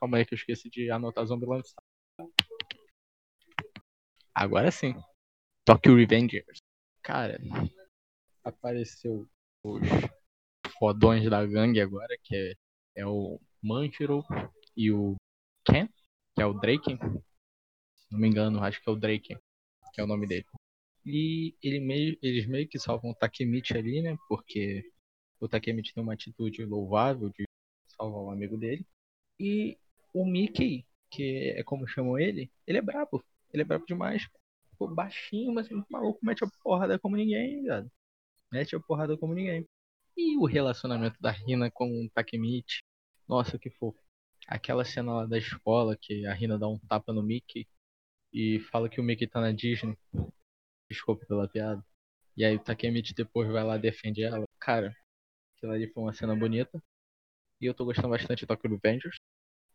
Calma 0.00 0.16
aí 0.16 0.26
que 0.26 0.34
eu 0.34 0.36
esqueci 0.36 0.68
de 0.68 0.90
anotar 0.90 1.24
Zombieland. 1.24 1.62
Agora 4.34 4.72
sim. 4.72 4.96
Tokyo 5.64 5.94
Revengers. 5.94 6.58
Cara, 7.04 7.38
apareceu 8.42 9.28
os 9.64 9.80
fodões 10.76 11.30
da 11.30 11.46
gangue 11.46 11.80
agora, 11.80 12.18
que 12.24 12.34
é, 12.34 13.02
é 13.02 13.06
o 13.06 13.40
Manchiro 13.62 14.24
e 14.76 14.90
o 14.90 15.14
Ken, 15.64 15.86
que 16.34 16.42
é 16.42 16.46
o 16.46 16.52
Drake. 16.52 16.98
Se 17.94 18.10
não 18.10 18.18
me 18.18 18.26
engano, 18.26 18.60
acho 18.64 18.82
que 18.82 18.90
é 18.90 18.92
o 18.92 18.96
Drake, 18.96 19.38
que 19.94 20.00
é 20.00 20.02
o 20.02 20.08
nome 20.08 20.26
dele. 20.26 20.46
E 21.04 21.54
ele 21.62 21.80
meio, 21.80 22.18
eles 22.22 22.46
meio 22.46 22.68
que 22.68 22.78
salvam 22.78 23.10
o 23.10 23.14
Takemichi 23.14 23.76
ali, 23.76 24.02
né? 24.02 24.16
Porque 24.28 24.84
o 25.40 25.48
Takemichi 25.48 25.92
tem 25.92 26.02
uma 26.02 26.14
atitude 26.14 26.64
louvável 26.64 27.28
de 27.30 27.44
salvar 27.88 28.22
um 28.22 28.30
amigo 28.30 28.56
dele. 28.56 28.86
E 29.38 29.76
o 30.12 30.24
Mickey, 30.24 30.86
que 31.10 31.54
é 31.56 31.62
como 31.64 31.88
chamam 31.88 32.18
ele, 32.18 32.50
ele 32.66 32.78
é 32.78 32.82
brabo. 32.82 33.24
Ele 33.52 33.62
é 33.62 33.64
brabo 33.64 33.84
demais. 33.86 34.28
Ficou 34.70 34.94
baixinho, 34.94 35.52
mas 35.52 35.70
o 35.70 35.84
maluco 35.90 36.24
mete 36.24 36.44
a 36.44 36.50
porrada 36.62 36.98
como 36.98 37.16
ninguém, 37.16 37.64
cara. 37.64 37.90
Mete 38.52 38.76
a 38.76 38.80
porrada 38.80 39.16
como 39.16 39.34
ninguém. 39.34 39.66
E 40.16 40.36
o 40.36 40.44
relacionamento 40.44 41.20
da 41.20 41.30
Rina 41.30 41.70
com 41.70 41.90
o 41.90 42.10
Takemichi. 42.10 42.82
Nossa, 43.28 43.58
que 43.58 43.70
fofo. 43.70 43.98
Aquela 44.46 44.84
cena 44.84 45.12
lá 45.12 45.26
da 45.26 45.38
escola 45.38 45.96
que 46.00 46.26
a 46.26 46.34
Rina 46.34 46.58
dá 46.58 46.68
um 46.68 46.78
tapa 46.78 47.12
no 47.12 47.22
Mickey 47.22 47.66
e 48.32 48.60
fala 48.70 48.88
que 48.88 49.00
o 49.00 49.04
Mickey 49.04 49.26
tá 49.26 49.40
na 49.40 49.52
Disney. 49.52 49.96
Desculpa 50.92 51.24
pela 51.24 51.48
piada. 51.48 51.82
E 52.36 52.44
aí 52.44 52.54
o 52.54 52.62
Takemichi 52.62 53.14
depois 53.14 53.50
vai 53.50 53.64
lá 53.64 53.78
defende 53.78 54.22
ela. 54.22 54.44
Cara, 54.60 54.94
aquilo 55.56 55.72
ali 55.72 55.88
foi 55.88 56.02
uma 56.02 56.12
cena 56.12 56.36
bonita. 56.36 56.82
E 57.58 57.64
eu 57.64 57.72
tô 57.72 57.86
gostando 57.86 58.10
bastante 58.10 58.40
de 58.40 58.46
Tokyo 58.46 58.70
Revengers. 58.70 59.16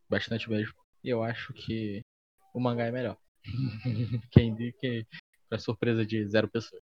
Bastante 0.08 0.48
mesmo. 0.48 0.76
E 1.04 1.10
eu 1.10 1.24
acho 1.24 1.54
que 1.54 2.04
o 2.54 2.60
mangá 2.60 2.86
é 2.86 2.92
melhor. 2.92 3.18
Quem 4.32 4.56
que 4.56 5.08
pra 5.50 5.58
surpresa 5.58 6.06
de 6.06 6.24
zero 6.28 6.48
pessoas. 6.48 6.84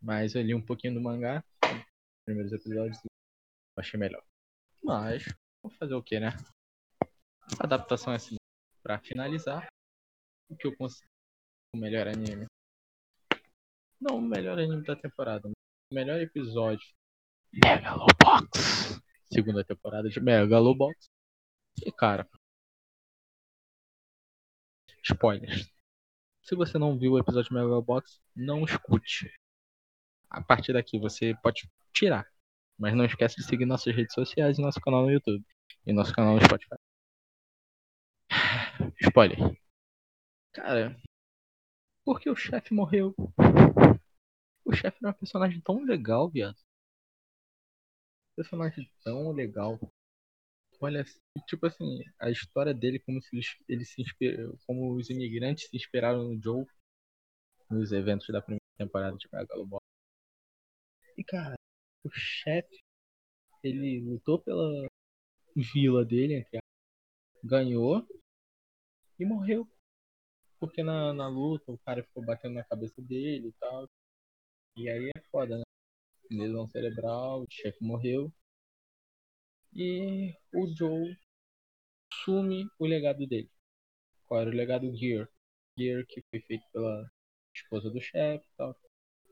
Mas 0.00 0.36
eu 0.36 0.42
li 0.42 0.54
um 0.54 0.64
pouquinho 0.64 0.94
do 0.94 1.00
mangá. 1.00 1.42
Primeiros 2.24 2.52
episódios. 2.52 2.98
Achei 3.76 3.98
melhor. 3.98 4.22
Mas, 4.84 5.24
vou 5.60 5.72
fazer 5.72 5.94
o 5.94 6.02
que, 6.02 6.20
né? 6.20 6.28
A 7.58 7.64
adaptação 7.64 8.12
é 8.12 8.16
assim. 8.16 8.36
Pra 8.84 9.00
finalizar, 9.00 9.66
o 10.48 10.56
que 10.56 10.66
eu 10.66 10.76
considero 10.76 11.10
o 11.74 11.78
melhor 11.78 12.06
anime 12.06 12.46
não 14.04 14.18
o 14.18 14.22
melhor 14.22 14.58
anime 14.58 14.82
da 14.82 14.94
temporada, 14.94 15.48
o 15.48 15.94
melhor 15.94 16.20
episódio. 16.20 16.86
Megalobox! 17.52 19.00
Segunda 19.32 19.64
temporada 19.64 20.08
de 20.08 20.20
Megalobox. 20.20 21.08
E 21.84 21.90
cara. 21.90 22.28
Spoilers. 25.02 25.72
Se 26.42 26.54
você 26.54 26.78
não 26.78 26.98
viu 26.98 27.12
o 27.12 27.18
episódio 27.18 27.48
de 27.48 27.54
Megalobox, 27.54 28.20
não 28.36 28.64
escute. 28.64 29.32
A 30.28 30.42
partir 30.42 30.72
daqui 30.74 30.98
você 30.98 31.34
pode 31.42 31.68
tirar. 31.92 32.26
Mas 32.78 32.94
não 32.94 33.04
esquece 33.04 33.36
de 33.36 33.44
seguir 33.44 33.64
nossas 33.64 33.94
redes 33.94 34.14
sociais 34.14 34.58
e 34.58 34.62
nosso 34.62 34.80
canal 34.80 35.02
no 35.02 35.10
YouTube. 35.10 35.44
E 35.86 35.92
nosso 35.92 36.12
canal 36.12 36.34
no 36.34 36.44
Spotify. 36.44 36.76
Spoiler. 39.00 39.38
Cara, 40.52 40.96
por 42.04 42.20
que 42.20 42.28
o 42.28 42.36
chefe 42.36 42.74
morreu? 42.74 43.14
O 44.64 44.72
chefe 44.72 44.98
era 45.02 45.10
um 45.10 45.18
personagem 45.18 45.60
tão 45.60 45.82
legal, 45.84 46.28
viado. 46.30 46.58
Personagem 48.36 48.88
tão 49.02 49.32
legal. 49.32 49.78
Olha, 50.80 51.04
tipo 51.46 51.66
assim, 51.66 52.02
a 52.20 52.30
história 52.30 52.74
dele, 52.74 52.98
como 53.00 53.20
se 53.22 53.40
ele 53.68 53.84
se 53.84 54.02
inspirou, 54.02 54.58
como 54.66 54.94
os 54.94 55.10
imigrantes 55.10 55.68
se 55.68 55.76
inspiraram 55.76 56.24
no 56.24 56.42
Joe 56.42 56.66
nos 57.70 57.92
eventos 57.92 58.26
da 58.28 58.40
primeira 58.42 58.62
temporada 58.76 59.16
de 59.16 59.28
Megalobox. 59.32 59.84
E 61.16 61.24
cara, 61.24 61.56
o 62.04 62.10
chefe, 62.10 62.82
ele 63.62 64.00
lutou 64.00 64.38
pela 64.40 64.86
vila 65.56 66.04
dele, 66.04 66.46
ganhou 67.42 68.06
e 69.18 69.24
morreu. 69.24 69.68
Porque 70.60 70.82
na, 70.82 71.12
na 71.12 71.28
luta 71.28 71.72
o 71.72 71.78
cara 71.78 72.02
ficou 72.02 72.24
batendo 72.24 72.54
na 72.54 72.64
cabeça 72.64 73.00
dele 73.02 73.48
e 73.48 73.52
tal. 73.54 73.88
E 74.76 74.88
aí 74.88 75.10
é 75.16 75.20
foda, 75.30 75.58
né? 75.58 75.64
Lesão 76.30 76.66
cerebral, 76.68 77.42
o 77.42 77.46
chefe 77.48 77.78
morreu. 77.82 78.32
E 79.72 80.34
o 80.52 80.66
Joe 80.74 81.16
sume 82.24 82.66
o 82.78 82.86
legado 82.86 83.26
dele. 83.26 83.50
Qual 84.26 84.40
era 84.40 84.50
o 84.50 84.52
legado 84.52 84.94
Gear? 84.96 85.28
Gear 85.78 86.04
que 86.06 86.22
foi 86.30 86.40
feito 86.40 86.64
pela 86.72 87.08
esposa 87.54 87.90
do 87.90 88.00
chefe 88.00 88.44
e 88.44 88.56
tal. 88.56 88.76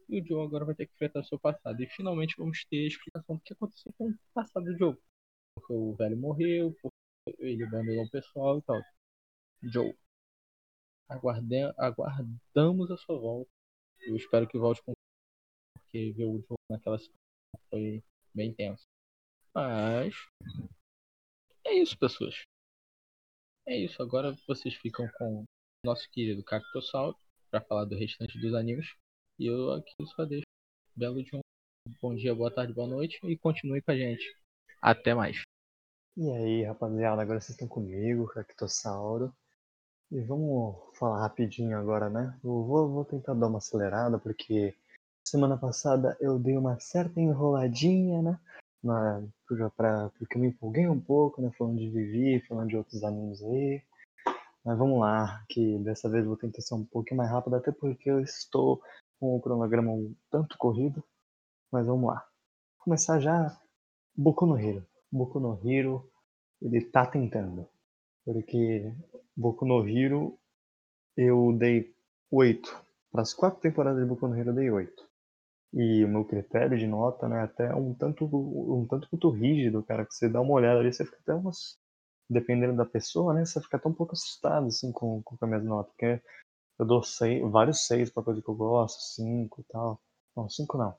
E 0.09 0.21
o 0.21 0.27
Joe 0.27 0.45
agora 0.47 0.65
vai 0.65 0.75
ter 0.77 0.87
que 0.87 0.93
enfrentar 0.95 1.21
o 1.21 1.25
seu 1.25 1.39
passado. 1.41 1.83
E 1.83 1.89
finalmente 1.89 2.37
vamos 2.39 2.65
ter 2.67 2.85
a 2.85 2.89
explicação 2.89 3.37
do 3.37 3.43
que 3.43 3.53
aconteceu 3.53 3.93
com 3.99 4.11
o 4.11 4.19
passado 4.33 4.65
do 4.65 4.79
Joe. 4.79 4.97
Porque 5.55 5.73
o 5.73 5.95
velho 5.97 6.17
morreu, 6.17 6.73
porque 6.81 6.97
ele 7.41 7.65
abandonou 7.65 8.05
o 8.05 8.11
pessoal 8.11 8.59
e 8.59 8.63
tal. 8.63 8.81
Joe. 9.63 9.97
Aguarde... 11.09 11.63
Aguardamos 11.79 12.91
a 12.91 12.97
sua 12.97 13.19
volta. 13.19 13.51
Eu 14.07 14.17
espero 14.17 14.49
que 14.49 14.59
volte 14.59 14.83
com 14.83 14.93
porque 15.93 16.13
ver 16.13 16.25
o 16.25 16.41
jogo 16.41 16.55
naquela 16.71 16.99
situação 16.99 17.21
foi 17.69 18.03
bem 18.35 18.55
tenso. 18.55 18.83
Mas 19.55 20.15
é 21.67 21.75
isso, 21.75 21.97
pessoas. 21.99 22.43
É 23.67 23.77
isso. 23.77 24.03
Agora 24.03 24.35
vocês 24.49 24.75
ficam 24.75 25.07
com 25.19 25.45
nosso 25.85 26.09
querido 26.11 26.43
Cactossauro 26.43 27.17
para 27.51 27.61
falar 27.61 27.85
do 27.85 27.97
restante 27.97 28.41
dos 28.41 28.55
animes. 28.55 28.87
E 29.39 29.47
eu 29.47 29.73
aqui 29.73 29.95
só 30.17 30.25
deixo 30.25 30.47
belo 30.97 31.23
de 31.23 31.37
um 31.37 31.41
bom 32.01 32.15
dia, 32.15 32.35
boa 32.35 32.53
tarde, 32.53 32.73
boa 32.73 32.89
noite 32.89 33.19
e 33.25 33.37
continue 33.37 33.83
com 33.83 33.91
a 33.91 33.97
gente. 33.97 34.25
Até 34.81 35.15
mais. 35.15 35.43
E 36.17 36.31
aí, 36.31 36.65
rapaziada, 36.65 37.23
agora 37.23 37.41
vocês 37.41 37.51
estão 37.51 37.69
comigo, 37.69 38.29
Cactossauro. 38.29 39.35
E 40.11 40.21
vamos 40.21 40.97
falar 40.99 41.21
rapidinho 41.21 41.79
agora, 41.79 42.11
né? 42.11 42.39
Eu 42.45 42.65
vou, 42.65 42.89
vou 42.91 43.05
tentar 43.05 43.35
dar 43.35 43.47
uma 43.47 43.59
acelerada 43.59 44.19
porque 44.19 44.75
Semana 45.25 45.57
passada 45.57 46.17
eu 46.21 46.39
dei 46.39 46.57
uma 46.57 46.79
certa 46.81 47.21
enroladinha, 47.21 48.21
né? 48.21 48.41
Na, 48.83 49.23
pra, 49.77 50.11
porque 50.19 50.37
eu 50.37 50.41
me 50.41 50.49
empolguei 50.49 50.89
um 50.89 51.01
pouco, 51.01 51.41
né? 51.41 51.51
Falando 51.57 51.79
de 51.79 51.89
Vivi, 51.89 52.41
falando 52.47 52.69
de 52.69 52.77
outros 52.77 53.05
animes 53.05 53.43
aí. 53.43 53.83
Mas 54.65 54.77
vamos 54.77 55.01
lá, 55.01 55.45
que 55.49 55.79
dessa 55.79 56.09
vez 56.09 56.27
vou 56.27 56.37
tentar 56.37 56.61
ser 56.61 56.75
um 56.75 56.85
pouquinho 56.85 57.19
mais 57.19 57.31
rápido, 57.31 57.57
até 57.57 57.71
porque 57.73 58.11
eu 58.11 58.21
estou 58.21 58.83
com 59.19 59.37
o 59.37 59.41
cronograma 59.41 59.93
um 59.93 60.15
tanto 60.29 60.59
corrido. 60.59 61.03
Mas 61.71 61.87
vamos 61.87 62.09
lá. 62.09 62.27
Vou 62.77 62.85
começar 62.85 63.21
já 63.21 63.57
Boku 64.15 64.45
no 64.45 64.59
Hero. 64.59 64.85
Boku 65.11 65.39
no 65.41 65.59
Hero, 65.65 66.11
ele 66.61 66.81
tá 66.85 67.07
tentando. 67.07 67.67
Porque 68.25 68.93
Boku 69.37 69.65
no 69.65 69.89
Hero 69.89 70.37
eu 71.17 71.57
dei 71.57 71.95
8. 72.31 72.77
Para 73.11 73.23
as 73.23 73.33
quatro 73.33 73.61
temporadas 73.61 74.03
de 74.03 74.09
Boku 74.09 74.27
no 74.27 74.37
Hero 74.37 74.51
eu 74.51 74.55
dei 74.55 74.71
8 74.71 75.12
e 75.73 76.05
o 76.05 76.09
meu 76.09 76.25
critério 76.25 76.79
de 76.79 76.87
nota, 76.87 77.29
né, 77.29 77.43
até 77.43 77.75
um 77.75 77.95
tanto 77.95 78.25
um 78.27 78.87
tanto 78.89 79.09
quanto 79.11 79.31
rígido, 79.31 79.83
cara, 79.83 80.05
que 80.07 80.15
você 80.15 80.29
dá 80.29 80.41
uma 80.41 80.53
olhada 80.55 80.81
ali, 80.81 80.93
você 80.93 81.05
fica 81.05 81.19
até 81.21 81.35
umas 81.35 81.79
dependendo 82.31 82.77
da 82.77 82.87
pessoa, 82.87 83.35
né, 83.35 83.45
você 83.45 83.61
fica 83.61 83.77
até 83.79 83.89
um 83.89 83.95
pouco 83.95 84.15
assustado 84.15 84.67
assim 84.69 84.93
com, 84.93 85.23
com 85.23 85.37
a 85.41 85.47
minha 85.47 85.61
nota, 85.61 85.91
porque 85.91 86.23
Eu 86.79 86.87
dou 86.87 87.03
seis, 87.03 87.43
vários 87.51 87.87
seis 87.87 88.11
pra 88.11 88.23
coisa 88.23 88.43
que 88.43 88.49
eu 88.49 88.55
gosto, 88.55 89.01
cinco 89.15 89.61
e 89.61 89.65
tal. 89.73 90.01
Não, 90.37 90.49
cinco 90.51 90.77
não. 90.79 90.95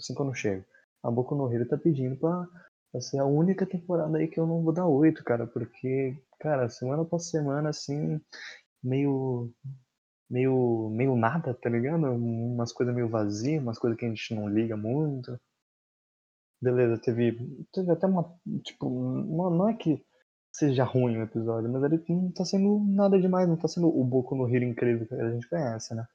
Cinco 0.00 0.22
eu 0.22 0.26
não 0.26 0.34
chego. 0.34 0.64
A 1.02 1.10
Boku 1.10 1.34
no 1.34 1.52
Hero 1.52 1.68
tá 1.68 1.76
pedindo 1.78 2.16
pra, 2.16 2.46
pra 2.92 3.00
ser 3.00 3.18
a 3.18 3.24
única 3.26 3.66
temporada 3.66 4.18
aí 4.18 4.28
que 4.28 4.40
eu 4.40 4.46
não 4.46 4.62
vou 4.62 4.72
dar 4.72 4.86
oito, 4.86 5.22
cara. 5.24 5.46
Porque, 5.46 6.16
cara, 6.40 6.68
semana 6.68 7.02
após 7.02 7.30
semana, 7.30 7.70
assim, 7.70 8.20
meio. 8.82 9.52
Meio. 10.30 10.90
meio 10.90 11.16
nada, 11.16 11.54
tá 11.54 11.70
ligado? 11.70 12.04
Umas 12.12 12.72
coisas 12.72 12.94
meio 12.94 13.08
vazias, 13.08 13.62
umas 13.62 13.78
coisas 13.78 13.98
que 13.98 14.06
a 14.06 14.08
gente 14.08 14.34
não 14.34 14.48
liga 14.48 14.76
muito. 14.76 15.38
Beleza, 16.60 17.00
teve. 17.00 17.66
Teve 17.72 17.92
até 17.92 18.06
uma. 18.06 18.24
Tipo, 18.64 18.88
não, 18.90 19.50
não 19.50 19.68
é 19.68 19.74
que 19.74 20.04
seja 20.52 20.84
ruim 20.84 21.18
o 21.18 21.22
episódio, 21.22 21.70
mas 21.70 21.82
ele 21.84 22.02
não 22.08 22.32
tá 22.32 22.44
sendo 22.44 22.80
nada 22.88 23.20
demais, 23.20 23.48
não 23.48 23.56
tá 23.56 23.68
sendo 23.68 23.88
o 23.88 24.04
Boku 24.04 24.34
no 24.34 24.48
Hero 24.48 24.64
incrível 24.64 25.06
que 25.06 25.14
a 25.14 25.30
gente 25.30 25.48
conhece, 25.48 25.94
né? 25.94 26.06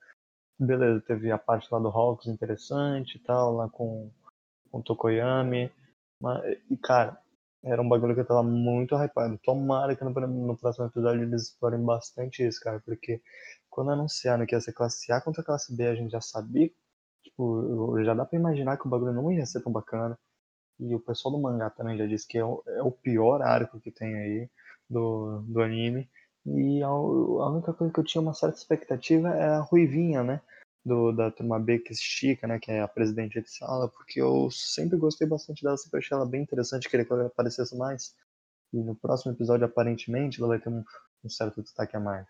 Beleza, 0.60 1.01
teve 1.01 1.32
a 1.32 1.38
parte 1.38 1.67
lá 1.72 1.79
do 1.79 1.88
Hawks 1.88 2.27
interessante 2.27 3.17
e 3.17 3.20
tal, 3.20 3.53
lá 3.53 3.70
com, 3.70 4.12
com 4.72 4.79
o 4.79 4.84
Tokoyami. 4.84 5.72
Mas, 6.22 6.58
e 6.70 6.77
cara, 6.77 7.17
era 7.63 7.82
um 7.82 7.88
bagulho 7.88 8.13
que 8.13 8.22
eu 8.22 8.25
tava 8.25 8.43
muito 8.43 8.96
hypado. 8.96 9.39
Tomara 9.43 9.96
que 9.96 10.03
no, 10.03 10.12
no 10.12 10.58
próximo 10.58 10.86
episódio 10.86 11.24
eles 11.24 11.43
explorem 11.50 11.84
bastante 11.84 12.46
isso, 12.46 12.60
cara, 12.62 12.82
porque 12.86 13.22
quando 13.74 13.92
anunciaram 13.92 14.46
que 14.46 14.53
ia 14.56 14.62
ser 14.62 14.72
classe 14.74 15.12
A 15.12 15.20
contra 15.20 15.44
classe 15.44 15.75
B, 15.75 15.88
a 15.88 15.96
gente 15.96 16.12
já 16.12 16.22
sabia, 16.22 16.72
tipo, 17.24 18.03
já 18.03 18.13
dá 18.13 18.24
pra 18.24 18.38
imaginar 18.38 18.77
que 18.77 18.86
o 18.86 18.89
bagulho 18.89 19.13
não 19.13 19.32
ia 19.32 19.46
ser 19.46 19.62
tão 19.62 19.72
bacana. 19.72 20.18
E 20.80 20.94
o 20.96 21.00
pessoal 21.00 21.34
do 21.36 21.42
mangá 21.42 21.70
também 21.72 21.98
já 21.98 22.06
disse 22.06 22.27
que 22.27 22.38
é 22.38 22.46
o, 22.46 22.63
é 22.68 22.84
o 22.84 22.92
pior 22.92 23.42
arco 23.42 23.80
que 23.80 23.92
tem 23.92 24.15
aí 24.15 24.50
do, 24.89 25.42
do 25.48 25.62
anime. 25.62 26.10
E 26.46 26.84
a, 26.84 26.88
a, 26.88 27.50
única 27.50 27.74
coisa 27.74 27.92
que 27.94 28.00
eu 28.00 28.03
tinha 28.03 28.22
uma 28.22 28.34
certa 28.34 28.58
expectativa 28.58 29.30
é 29.30 29.46
a 29.46 29.62
Ruivinha, 29.62 30.24
né? 30.24 30.42
Do, 30.86 31.12
da 31.13 31.32
turma 31.32 31.60
B 31.60 31.80
que 31.80 31.94
estica, 31.94 32.48
né? 32.48 32.60
Que 32.60 32.72
é 32.72 32.82
a 32.82 32.88
presidente 32.88 33.42
de 33.42 33.50
sala, 33.50 33.89
porque 33.89 34.22
eu 34.22 34.50
sempre 34.51 34.98
gostei 34.98 35.27
bastante 35.27 35.63
dela, 35.63 35.77
sempre 35.77 36.00
achei 36.00 36.15
ela 36.15 36.25
bem 36.27 36.44
interessante, 36.44 36.89
queria 36.89 37.06
que 37.06 37.13
ela 37.13 37.27
aparecesse 37.27 37.75
mais. 37.77 38.15
E 38.74 38.77
no 38.84 38.96
próximo 38.96 39.32
episódio, 39.34 39.65
aparentemente, 39.65 40.39
ela 40.39 40.50
vai 40.50 40.60
ter 40.60 40.70
um, 40.70 40.84
um 41.24 41.30
certo 41.30 41.62
destaque 41.63 41.96
a 41.96 42.00
mais. 42.00 42.27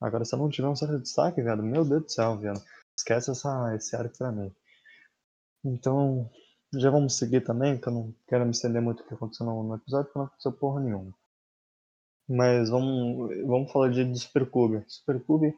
Agora, 0.00 0.24
se 0.24 0.34
ela 0.34 0.42
não 0.42 0.50
tiver 0.50 0.68
um 0.68 0.76
certo 0.76 1.00
destaque, 1.00 1.42
velho, 1.42 1.62
meu 1.62 1.84
Deus 1.84 2.02
do 2.04 2.10
céu, 2.10 2.38
velho. 2.38 2.60
Esquece 2.96 3.30
essa, 3.30 3.74
esse 3.74 3.94
arco 3.96 4.16
pra 4.16 4.32
mim. 4.32 4.54
Então, 5.64 6.30
já 6.74 6.90
vamos 6.90 7.16
seguir 7.16 7.42
também, 7.42 7.78
que 7.78 7.88
eu 7.88 7.92
não 7.92 8.14
quero 8.28 8.44
me 8.44 8.50
estender 8.50 8.82
muito 8.82 9.02
o 9.02 9.06
que 9.06 9.14
aconteceu 9.14 9.46
no, 9.46 9.74
episódio, 9.74 10.06
porque 10.06 10.18
não 10.18 10.26
aconteceu 10.26 10.52
porra 10.52 10.80
nenhuma. 10.80 11.14
Mas 12.28 12.70
vamos, 12.70 13.30
vamos 13.46 13.72
falar 13.72 13.90
de, 13.90 14.04
de 14.04 14.18
Supercube. 14.18 14.84
Supercube, 14.88 15.54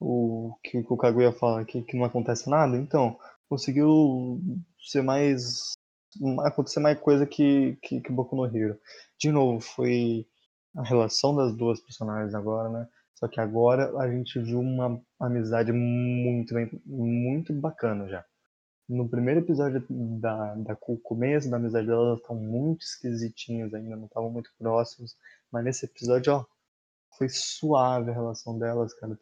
o 0.00 0.54
que, 0.62 0.82
que 0.82 0.92
o 0.92 0.96
Kaguya 0.96 1.32
fala 1.32 1.60
aqui, 1.60 1.82
que 1.82 1.96
não 1.96 2.04
acontece 2.04 2.48
nada, 2.48 2.76
então, 2.76 3.18
conseguiu 3.48 4.40
ser 4.78 5.02
mais. 5.02 5.72
acontecer 6.44 6.80
mais 6.80 6.98
coisa 7.00 7.26
que, 7.26 7.76
que, 7.82 8.00
que 8.00 8.12
Boku 8.12 8.36
no 8.36 8.46
Hero. 8.46 8.78
De 9.18 9.30
novo, 9.30 9.60
foi 9.60 10.26
a 10.76 10.82
relação 10.82 11.34
das 11.34 11.54
duas 11.56 11.80
personagens 11.80 12.34
agora, 12.34 12.68
né? 12.68 12.88
Só 13.14 13.28
que 13.28 13.40
agora 13.40 13.96
a 13.98 14.10
gente 14.10 14.38
viu 14.40 14.60
uma 14.60 15.00
amizade 15.20 15.72
muito, 15.72 16.54
muito 16.84 17.52
bacana 17.52 18.08
já 18.08 18.24
no 18.88 19.08
primeiro 19.08 19.40
episódio 19.40 19.84
da, 19.88 20.54
da 20.54 20.76
o 20.88 20.98
começo 20.98 21.50
da 21.50 21.56
amizade 21.56 21.86
delas, 21.86 22.06
elas 22.06 22.20
estão 22.20 22.36
muito 22.36 22.82
esquisitinhas 22.82 23.72
ainda, 23.72 23.96
não 23.96 24.06
estavam 24.06 24.30
muito 24.30 24.50
próximos. 24.58 25.16
Mas 25.50 25.64
nesse 25.64 25.86
episódio, 25.86 26.34
ó, 26.34 26.44
foi 27.16 27.28
suave 27.28 28.10
a 28.10 28.14
relação 28.14 28.58
delas, 28.58 28.92
cara. 28.94 29.18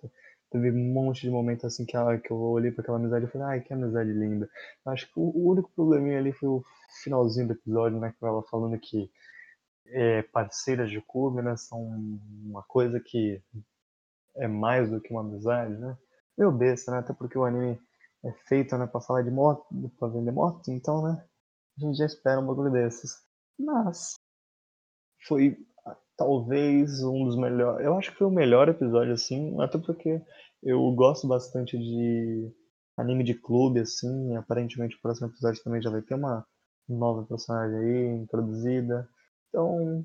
Teve 0.51 0.71
um 0.71 0.93
monte 0.93 1.23
de 1.23 1.31
momentos 1.31 1.65
assim 1.65 1.87
que, 1.87 1.97
ela, 1.97 2.19
que 2.19 2.31
eu 2.31 2.37
olhei 2.37 2.71
para 2.73 2.83
aquela 2.83 2.99
amizade 2.99 3.25
e 3.25 3.29
falei, 3.29 3.47
ai, 3.47 3.61
que 3.61 3.73
amizade 3.73 4.13
linda. 4.13 4.49
Acho 4.87 5.07
que 5.07 5.19
o, 5.19 5.23
o, 5.23 5.51
único 5.51 5.71
probleminha 5.75 6.19
ali 6.19 6.33
foi 6.33 6.49
o 6.49 6.65
finalzinho 7.03 7.47
do 7.47 7.53
episódio, 7.55 7.99
né? 7.99 8.15
Com 8.19 8.27
ela 8.27 8.43
falando 8.43 8.79
que 8.79 9.11
é, 9.87 10.23
parceiras 10.23 10.91
de 10.91 11.01
clube, 11.01 11.41
né? 11.43 11.57
São 11.57 11.81
uma 12.45 12.63
coisa 12.65 13.01
que 13.01 13.41
é 14.37 14.49
mais 14.49 14.91
do 14.91 15.01
que 15.01 15.11
uma 15.11 15.21
amizade, 15.21 15.77
né? 15.77 15.97
Meu 16.37 16.51
besta, 16.51 16.91
né? 16.93 16.99
Até 16.99 17.13
porque 17.13 17.39
o 17.39 17.45
anime 17.45 17.79
é 18.25 18.33
feito, 18.47 18.77
né, 18.79 18.87
para 18.87 19.01
falar 19.01 19.23
de 19.23 19.31
moto, 19.31 19.67
para 19.99 20.09
vender 20.09 20.31
moto, 20.31 20.71
então, 20.71 21.03
né, 21.03 21.25
a 21.77 21.81
gente 21.81 21.97
já 21.97 22.07
espera 22.07 22.41
um 22.41 22.47
bagulho 22.47 22.71
desses. 22.71 23.17
Mas 23.59 24.15
foi 25.27 25.57
talvez 26.17 27.03
um 27.03 27.25
dos 27.25 27.37
melhores, 27.37 27.85
eu 27.85 27.97
acho 27.97 28.13
que 28.13 28.19
foi 28.19 28.27
o 28.27 28.31
melhor 28.31 28.69
episódio 28.69 29.13
assim, 29.13 29.61
até 29.61 29.79
porque 29.79 30.23
eu 30.63 30.91
gosto 30.93 31.27
bastante 31.27 31.77
de 31.77 32.53
anime 32.97 33.25
de 33.25 33.35
clube 33.35 33.81
assim, 33.81 34.37
aparentemente 34.37 34.97
o 34.97 35.01
próximo 35.01 35.29
episódio 35.29 35.63
também 35.65 35.83
já 35.83 35.91
vai 35.91 36.03
ter 36.03 36.15
uma 36.15 36.47
nova 36.89 37.25
personagem 37.27 37.77
aí 37.79 38.07
introduzida. 38.23 39.09
Então, 39.49 40.05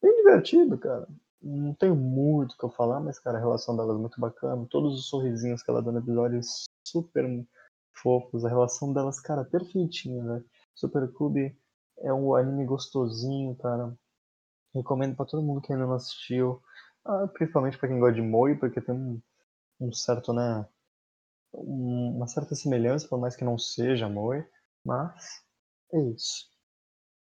bem 0.00 0.16
divertido, 0.16 0.78
cara. 0.78 1.08
Não 1.44 1.74
tenho 1.74 1.94
muito 1.94 2.52
o 2.52 2.56
que 2.56 2.64
eu 2.64 2.70
falar, 2.70 3.00
mas, 3.00 3.18
cara, 3.18 3.36
a 3.36 3.40
relação 3.40 3.76
delas 3.76 3.96
é 3.96 4.00
muito 4.00 4.18
bacana. 4.18 4.66
Todos 4.70 4.98
os 4.98 5.08
sorrisinhos 5.08 5.62
que 5.62 5.70
ela 5.70 5.82
dá 5.82 5.92
no 5.92 5.98
episódio 5.98 6.40
super 6.86 7.46
fofos. 7.92 8.46
A 8.46 8.48
relação 8.48 8.94
delas, 8.94 9.20
cara, 9.20 9.44
perfeitinha, 9.44 10.24
né? 10.24 10.44
Super 10.74 11.12
Cube 11.12 11.54
é 11.98 12.12
um 12.14 12.34
anime 12.34 12.64
gostosinho, 12.64 13.54
cara. 13.56 13.94
Recomendo 14.74 15.16
para 15.16 15.26
todo 15.26 15.42
mundo 15.42 15.60
que 15.60 15.70
ainda 15.70 15.86
não 15.86 15.94
assistiu. 15.94 16.62
Ah, 17.04 17.28
principalmente 17.28 17.76
para 17.76 17.88
quem 17.88 18.00
gosta 18.00 18.14
de 18.14 18.22
Moi, 18.22 18.56
porque 18.56 18.80
tem 18.80 18.94
um, 18.94 19.20
um 19.78 19.92
certo, 19.92 20.32
né? 20.32 20.66
Um, 21.52 22.16
uma 22.16 22.26
certa 22.26 22.54
semelhança, 22.54 23.06
por 23.06 23.20
mais 23.20 23.36
que 23.36 23.44
não 23.44 23.58
seja 23.58 24.08
Moi. 24.08 24.46
Mas 24.82 25.42
é 25.92 26.00
isso. 26.00 26.48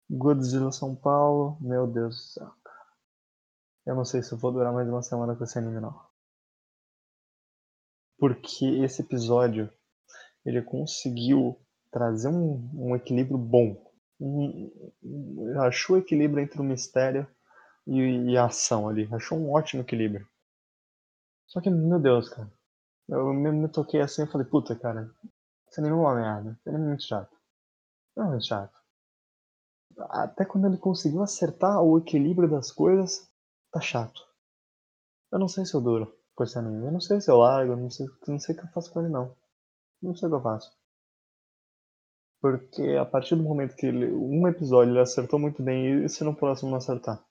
Godzilla 0.10 0.72
São 0.72 0.96
Paulo, 0.96 1.58
meu 1.60 1.86
Deus 1.88 2.16
do 2.16 2.22
céu. 2.22 2.62
Eu 3.86 3.96
não 3.96 4.06
sei 4.06 4.24
se 4.24 4.34
eu 4.34 4.38
vou 4.38 4.52
durar 4.52 4.74
mais 4.74 4.88
uma 4.88 5.02
semana 5.02 5.36
com 5.36 5.43
esse 5.43 5.58
anime, 5.58 5.80
não 5.80 6.13
porque 8.24 8.65
esse 8.65 9.02
episódio 9.02 9.69
ele 10.46 10.62
conseguiu 10.62 11.60
trazer 11.91 12.30
um, 12.30 12.69
um 12.74 12.96
equilíbrio 12.96 13.38
bom. 13.38 13.76
Um, 14.17 14.72
um, 15.04 15.62
achou 15.62 15.98
equilíbrio 15.98 16.41
entre 16.41 16.62
o 16.62 16.63
mistério 16.63 17.28
e, 17.86 18.00
e, 18.00 18.38
a 18.38 18.46
ação 18.46 18.88
ali. 18.88 19.10
Achou 19.12 19.38
um 19.38 19.52
ótimo 19.52 19.82
equilíbrio. 19.82 20.26
Só 21.48 21.60
que, 21.60 21.69
meu 21.69 22.00
Deus, 22.00 22.30
cara. 22.30 22.50
Eu 23.10 23.34
me, 23.34 23.52
me 23.52 23.67
toquei 23.67 24.00
assim 24.00 24.24
e 24.24 24.32
falei, 24.32 24.48
puta, 24.48 24.74
cara, 24.74 25.13
esse 25.69 25.82
anime 25.82 25.98
é 25.98 26.00
uma 26.00 26.15
merda. 26.15 26.58
Esse 26.62 26.69
anime 26.69 26.86
é 26.86 26.88
muito 26.88 27.04
chato. 27.04 27.38
Não 28.15 28.28
é 28.28 28.30
muito 28.30 28.46
chato. 28.48 28.74
Até 29.98 30.46
quando 30.46 30.67
ele 30.67 30.78
conseguiu 30.78 31.22
acertar 31.22 31.82
o 31.82 31.98
equilíbrio 31.98 32.50
das 32.50 32.72
coisas, 32.72 33.30
tá 33.74 33.82
chato. 33.82 34.22
Eu 35.32 35.40
não 35.40 35.48
sei 35.48 35.66
se 35.66 35.74
eu 35.74 35.82
duro 35.82 36.16
com 36.36 36.44
esse 36.44 36.58
anime. 36.58 36.86
Eu 36.86 36.92
não 36.92 37.02
sei 37.02 37.20
se 37.20 37.30
eu 37.30 37.38
largo, 37.38 37.76
não 37.76 37.90
sei, 37.90 38.06
não 38.28 38.40
sei 38.40 38.56
o 38.56 38.58
que 38.60 38.64
eu 38.66 38.72
faço 38.72 38.94
com 38.94 39.02
ele 39.02 39.10
não. 39.10 39.36
Não 40.02 40.16
sei 40.16 40.28
o 40.28 40.32
que 40.32 40.38
eu 40.38 40.42
faço. 40.42 40.72
Porque 42.40 42.84
a 43.00 43.06
partir 43.06 43.36
do 43.36 43.44
momento 43.44 43.76
que 43.76 43.86
ele, 43.88 44.12
um 44.12 44.48
episódio 44.48 44.92
ele 44.92 45.00
acertou 45.00 45.40
muito 45.40 45.64
bem, 45.64 46.04
e 46.04 46.10
se 46.10 46.24
no 46.24 46.36
próximo 46.36 46.70
não 46.70 46.78
acertar? 46.78 47.24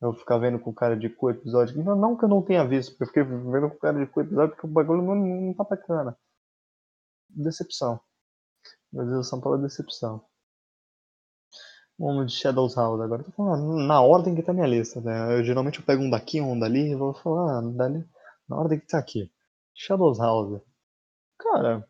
Eu 0.00 0.12
ficar 0.12 0.36
vendo 0.38 0.58
com 0.58 0.74
cara 0.74 0.96
de 0.96 1.08
cu 1.08 1.30
episódio. 1.30 1.82
Não, 1.82 1.96
não 1.96 2.16
que 2.16 2.24
eu 2.24 2.28
não 2.28 2.42
tenha 2.42 2.66
visto, 2.66 2.90
porque 2.90 3.04
eu 3.04 3.06
fiquei 3.06 3.22
vendo 3.22 3.70
com 3.70 3.78
cara 3.78 4.04
de 4.04 4.10
cu 4.10 4.20
episódio 4.20 4.54
porque 4.54 4.66
o 4.66 4.70
bagulho 4.70 5.02
não, 5.02 5.14
não 5.14 5.54
tá 5.54 5.64
bacana. 5.64 6.18
Decepção. 7.28 8.00
Meu 8.92 9.06
Deus, 9.06 9.28
São 9.28 9.40
Paulo 9.40 9.58
é 9.58 9.62
decepção. 9.62 10.24
Vamos 11.98 12.32
de 12.32 12.38
Shadows 12.38 12.74
House 12.76 13.00
agora. 13.00 13.22
Tô 13.24 13.30
falando 13.32 13.76
na 13.86 14.00
ordem 14.02 14.34
que 14.34 14.42
tá 14.42 14.52
minha 14.52 14.66
lista, 14.66 15.00
né? 15.00 15.38
Eu, 15.38 15.44
geralmente 15.44 15.78
eu 15.78 15.84
pego 15.86 16.02
um 16.02 16.10
daqui, 16.10 16.40
um 16.40 16.58
dali 16.58 16.90
e 16.90 16.94
vou 16.94 17.14
falar, 17.14 17.58
ah, 17.58 17.62
dali 17.62 18.04
na 18.48 18.56
ordem 18.58 18.78
que 18.78 18.86
tá 18.86 18.98
aqui. 18.98 19.30
Shadows 19.74 20.18
House. 20.18 20.60
Cara, 21.38 21.86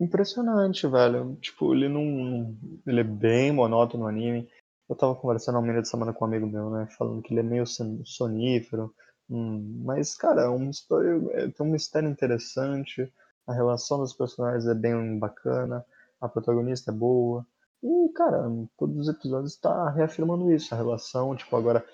impressionante, 0.00 0.86
velho. 0.86 1.36
Tipo, 1.36 1.74
ele 1.74 1.88
não. 1.88 2.56
Ele 2.86 3.00
é 3.00 3.04
bem 3.04 3.52
monótono 3.52 4.04
no 4.04 4.08
anime. 4.08 4.48
Eu 4.88 4.96
tava 4.96 5.14
conversando 5.14 5.56
ao 5.56 5.62
meio 5.62 5.80
de 5.82 5.88
semana 5.88 6.12
com 6.12 6.24
um 6.24 6.28
amigo 6.28 6.46
meu, 6.46 6.70
né? 6.70 6.88
Falando 6.98 7.22
que 7.22 7.32
ele 7.32 7.40
é 7.40 7.42
meio 7.42 7.64
sonífero. 8.04 8.92
Hum, 9.28 9.82
mas, 9.84 10.14
cara, 10.14 10.42
é 10.42 10.48
uma 10.48 10.70
história. 10.70 11.10
É, 11.32 11.48
tem 11.48 11.66
um 11.66 11.70
mistério 11.70 12.08
interessante. 12.08 13.12
A 13.46 13.52
relação 13.52 13.98
dos 13.98 14.12
personagens 14.12 14.66
é 14.66 14.74
bem 14.74 15.18
bacana. 15.18 15.84
A 16.20 16.28
protagonista 16.28 16.90
é 16.90 16.94
boa. 16.94 17.46
E, 17.82 18.12
cara, 18.14 18.42
todos 18.78 18.96
os 18.96 19.08
episódios 19.08 19.56
tá 19.56 19.90
reafirmando 19.90 20.52
isso. 20.52 20.74
A 20.74 20.78
relação, 20.78 21.34
tipo, 21.34 21.56
agora 21.56 21.84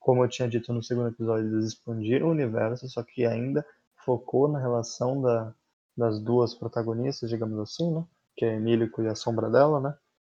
como 0.00 0.24
eu 0.24 0.28
tinha 0.28 0.48
dito 0.48 0.72
no 0.72 0.82
segundo 0.82 1.08
episódio, 1.08 1.46
eles 1.46 1.66
expandiram 1.66 2.28
o 2.28 2.30
universo, 2.30 2.88
só 2.88 3.02
que 3.02 3.26
ainda 3.26 3.64
focou 4.04 4.48
na 4.48 4.58
relação 4.58 5.20
da, 5.20 5.54
das 5.96 6.18
duas 6.18 6.54
protagonistas, 6.54 7.28
digamos 7.28 7.58
assim, 7.58 7.94
né? 7.94 8.04
Que 8.34 8.46
é 8.46 8.56
Emílico 8.56 9.02
e 9.02 9.08
a 9.08 9.14
sombra 9.14 9.50
dela, 9.50 9.78
né? 9.78 9.94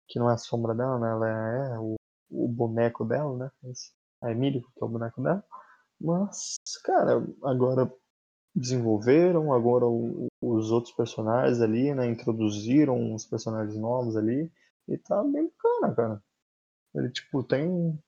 Que 0.07 0.19
não 0.19 0.29
é 0.29 0.33
a 0.33 0.37
sombra 0.37 0.73
dela, 0.73 0.99
né? 0.99 1.11
Ela 1.11 1.29
é 1.29 1.79
o, 1.79 1.95
o 2.31 2.47
boneco 2.47 3.05
dela, 3.05 3.37
né? 3.37 3.51
A 4.21 4.31
Emílico, 4.31 4.71
que 4.75 4.83
é 4.83 4.85
o 4.85 4.89
boneco 4.89 5.21
dela. 5.21 5.43
Mas, 5.99 6.57
cara, 6.83 7.23
agora 7.43 7.91
desenvolveram 8.55 9.53
agora 9.53 9.85
o, 9.85 10.27
os 10.41 10.71
outros 10.71 10.93
personagens 10.93 11.61
ali, 11.61 11.93
né? 11.93 12.07
Introduziram 12.07 13.13
os 13.13 13.25
personagens 13.25 13.77
novos 13.77 14.17
ali. 14.17 14.51
E 14.87 14.97
tá 14.97 15.23
bem 15.23 15.49
bacana, 15.49 15.95
cara. 15.95 16.23
Ele, 16.95 17.09
tipo, 17.11 17.43
tem. 17.43 17.99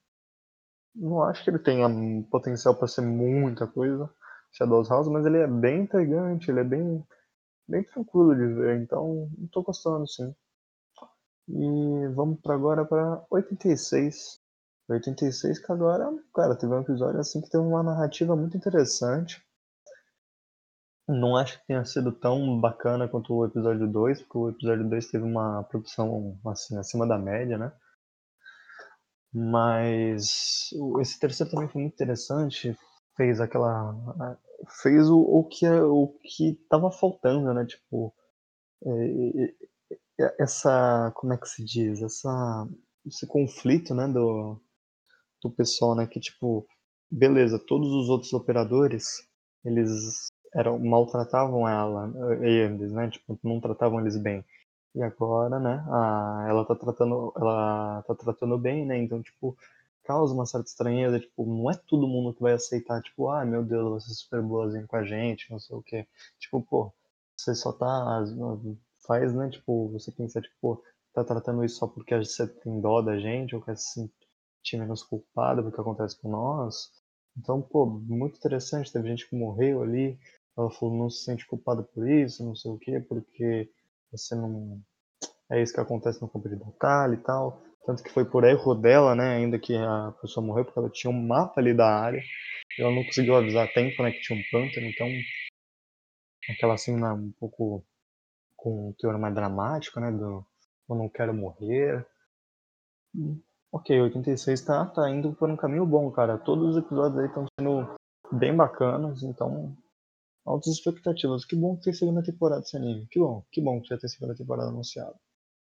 Não 0.95 1.23
acho 1.23 1.43
que 1.43 1.49
ele 1.49 1.59
tenha 1.59 1.87
potencial 2.29 2.75
para 2.75 2.87
ser 2.87 3.01
muita 3.01 3.65
coisa, 3.67 4.09
Shadows 4.51 4.89
House, 4.89 5.07
mas 5.07 5.25
ele 5.25 5.39
é 5.39 5.47
bem 5.47 5.83
intrigante, 5.83 6.51
ele 6.51 6.59
é 6.59 6.63
bem, 6.63 7.03
bem 7.67 7.83
tranquilo 7.83 8.35
de 8.35 8.47
ver, 8.53 8.81
então 8.81 9.29
tô 9.51 9.63
gostando 9.63 10.07
sim. 10.07 10.35
E 11.47 12.07
vamos 12.15 12.39
para 12.41 12.53
agora 12.55 12.85
para 12.85 13.25
86. 13.29 14.41
86 14.89 15.59
que 15.59 15.71
agora, 15.71 16.09
cara, 16.33 16.55
teve 16.55 16.73
um 16.73 16.81
episódio 16.81 17.19
assim 17.19 17.41
que 17.41 17.49
teve 17.49 17.63
uma 17.63 17.83
narrativa 17.83 18.35
muito 18.35 18.55
interessante. 18.57 19.43
Não 21.07 21.35
acho 21.35 21.59
que 21.59 21.67
tenha 21.67 21.83
sido 21.83 22.11
tão 22.11 22.59
bacana 22.59 23.07
quanto 23.07 23.33
o 23.33 23.45
episódio 23.45 23.87
2, 23.87 24.21
porque 24.21 24.37
o 24.37 24.49
episódio 24.49 24.89
2 24.89 25.11
teve 25.11 25.23
uma 25.23 25.63
produção 25.63 26.39
assim 26.47 26.77
acima 26.77 27.05
da 27.07 27.17
média, 27.17 27.57
né? 27.57 27.73
Mas 29.33 30.69
esse 31.01 31.19
terceiro 31.19 31.51
também 31.51 31.67
foi 31.67 31.81
muito 31.81 31.93
interessante, 31.93 32.77
fez 33.17 33.41
aquela 33.41 34.37
fez 34.81 35.09
o, 35.09 35.19
o 35.19 35.43
que 35.43 35.65
é, 35.65 35.81
o 35.81 36.07
que 36.23 36.53
tava 36.69 36.91
faltando, 36.91 37.53
né? 37.53 37.65
Tipo, 37.65 38.13
é, 38.85 39.43
é, 40.19 40.35
essa 40.39 41.11
como 41.15 41.33
é 41.33 41.37
que 41.37 41.47
se 41.47 41.63
diz? 41.65 42.01
Essa 42.01 42.67
esse 43.05 43.27
conflito, 43.27 43.93
né, 43.93 44.07
do 44.07 44.61
do 45.43 45.51
pessoal, 45.51 45.95
né, 45.95 46.07
que 46.07 46.19
tipo, 46.21 46.65
beleza, 47.11 47.59
todos 47.59 47.89
os 47.91 48.09
outros 48.09 48.31
operadores, 48.33 49.05
eles 49.65 50.31
eram 50.55 50.79
maltratavam 50.79 51.67
ela, 51.67 52.11
eles, 52.41 52.91
né? 52.91 53.09
Tipo, 53.09 53.37
não 53.43 53.59
tratavam 53.59 53.99
eles 53.99 54.17
bem. 54.17 54.43
E 54.95 55.01
agora, 55.01 55.59
né, 55.59 55.83
a, 55.89 56.45
ela 56.49 56.65
tá 56.65 56.75
tratando, 56.75 57.33
ela 57.35 58.03
tá 58.07 58.15
tratando 58.15 58.57
bem, 58.59 58.85
né? 58.85 58.97
Então, 58.97 59.21
tipo, 59.23 59.57
causa 60.03 60.33
uma 60.33 60.45
certa 60.45 60.67
estranheza, 60.69 61.19
tipo, 61.19 61.45
não 61.45 61.71
é 61.71 61.75
todo 61.87 62.07
mundo 62.07 62.33
que 62.33 62.41
vai 62.41 62.53
aceitar, 62.53 63.01
tipo, 63.01 63.29
ah, 63.29 63.43
meu 63.45 63.63
Deus, 63.63 64.03
você 64.03 64.11
é 64.11 64.15
super 64.15 64.41
boazinha 64.41 64.85
com 64.87 64.95
a 64.95 65.03
gente, 65.03 65.49
não 65.51 65.59
sei 65.59 65.75
o 65.75 65.81
quê. 65.81 66.07
Tipo, 66.39 66.61
pô, 66.61 66.93
você 67.35 67.55
só 67.55 67.71
tá 67.73 68.23
faz, 69.05 69.33
né, 69.33 69.49
tipo, 69.49 69.89
você 69.89 70.11
pensa, 70.11 70.41
tipo, 70.41 70.55
pô, 70.61 70.83
tá 71.13 71.23
tratando 71.23 71.63
isso 71.63 71.77
só 71.77 71.87
porque 71.87 72.15
você 72.17 72.47
tem 72.47 72.79
dó 72.81 73.01
da 73.01 73.17
gente 73.19 73.55
ou 73.55 73.61
quer 73.61 73.77
se 73.77 73.93
sentir 73.93 74.77
menos 74.77 75.03
culpada 75.03 75.61
porque 75.63 75.79
acontece 75.79 76.19
com 76.19 76.29
nós. 76.29 76.91
Então, 77.37 77.61
pô, 77.61 77.85
muito 77.85 78.37
interessante, 78.37 78.91
teve 78.91 79.09
gente 79.09 79.27
que 79.27 79.35
morreu 79.35 79.81
ali, 79.81 80.19
ela 80.57 80.69
falou, 80.71 80.95
não 80.95 81.09
se 81.09 81.23
sente 81.23 81.47
culpada 81.47 81.83
por 81.83 82.07
isso, 82.07 82.45
não 82.45 82.55
sei 82.55 82.71
o 82.71 82.77
quê, 82.77 82.99
porque 82.99 83.69
você 84.11 84.35
não. 84.35 84.81
É 85.49 85.61
isso 85.61 85.73
que 85.73 85.79
acontece 85.79 86.21
no 86.21 86.29
campo 86.29 86.49
de 86.49 86.55
batalha 86.55 87.13
e 87.13 87.17
tal. 87.17 87.61
Tanto 87.85 88.01
que 88.03 88.11
foi 88.11 88.23
por 88.23 88.43
erro 88.43 88.73
dela, 88.75 89.13
né? 89.15 89.35
Ainda 89.35 89.59
que 89.59 89.75
a 89.75 90.13
pessoa 90.21 90.45
morreu, 90.45 90.63
porque 90.63 90.79
ela 90.79 90.89
tinha 90.89 91.11
um 91.11 91.27
mapa 91.27 91.59
ali 91.59 91.73
da 91.73 91.87
área. 91.87 92.21
E 92.77 92.81
ela 92.81 92.93
não 92.93 93.03
conseguiu 93.03 93.35
avisar 93.35 93.65
a 93.67 93.71
tempo, 93.71 94.01
né? 94.01 94.11
Que 94.11 94.21
tinha 94.21 94.39
um 94.39 94.43
pântano. 94.51 94.87
Então, 94.87 95.07
aquela 96.49 96.77
cena 96.77 97.13
um 97.13 97.31
pouco 97.39 97.83
com 98.55 98.89
um 98.89 98.93
teor 98.93 99.17
mais 99.19 99.35
dramático, 99.35 99.99
né? 99.99 100.11
Do 100.11 100.45
eu 100.89 100.95
não 100.95 101.09
quero 101.09 101.33
morrer. 101.33 102.05
Ok, 103.71 103.99
86 103.99 104.61
tá, 104.61 104.85
tá 104.85 105.09
indo 105.09 105.33
por 105.33 105.49
um 105.49 105.57
caminho 105.57 105.85
bom, 105.85 106.09
cara. 106.11 106.37
Todos 106.37 106.75
os 106.75 106.77
episódios 106.77 107.19
aí 107.19 107.27
estão 107.27 107.45
sendo 107.59 107.95
bem 108.31 108.55
bacanas, 108.55 109.23
então 109.23 109.75
altas 110.45 110.73
expectativas. 110.73 111.45
Que 111.45 111.55
bom 111.55 111.75
que 111.77 111.83
tem 111.83 111.93
segunda 111.93 112.23
temporada 112.23 112.61
desse 112.61 112.75
anime. 112.75 113.07
Que 113.07 113.19
bom, 113.19 113.43
que 113.51 113.61
bom 113.61 113.81
que 113.81 113.89
já 113.89 113.97
tem 113.97 114.09
segunda 114.09 114.35
temporada 114.35 114.69
anunciada. 114.69 115.15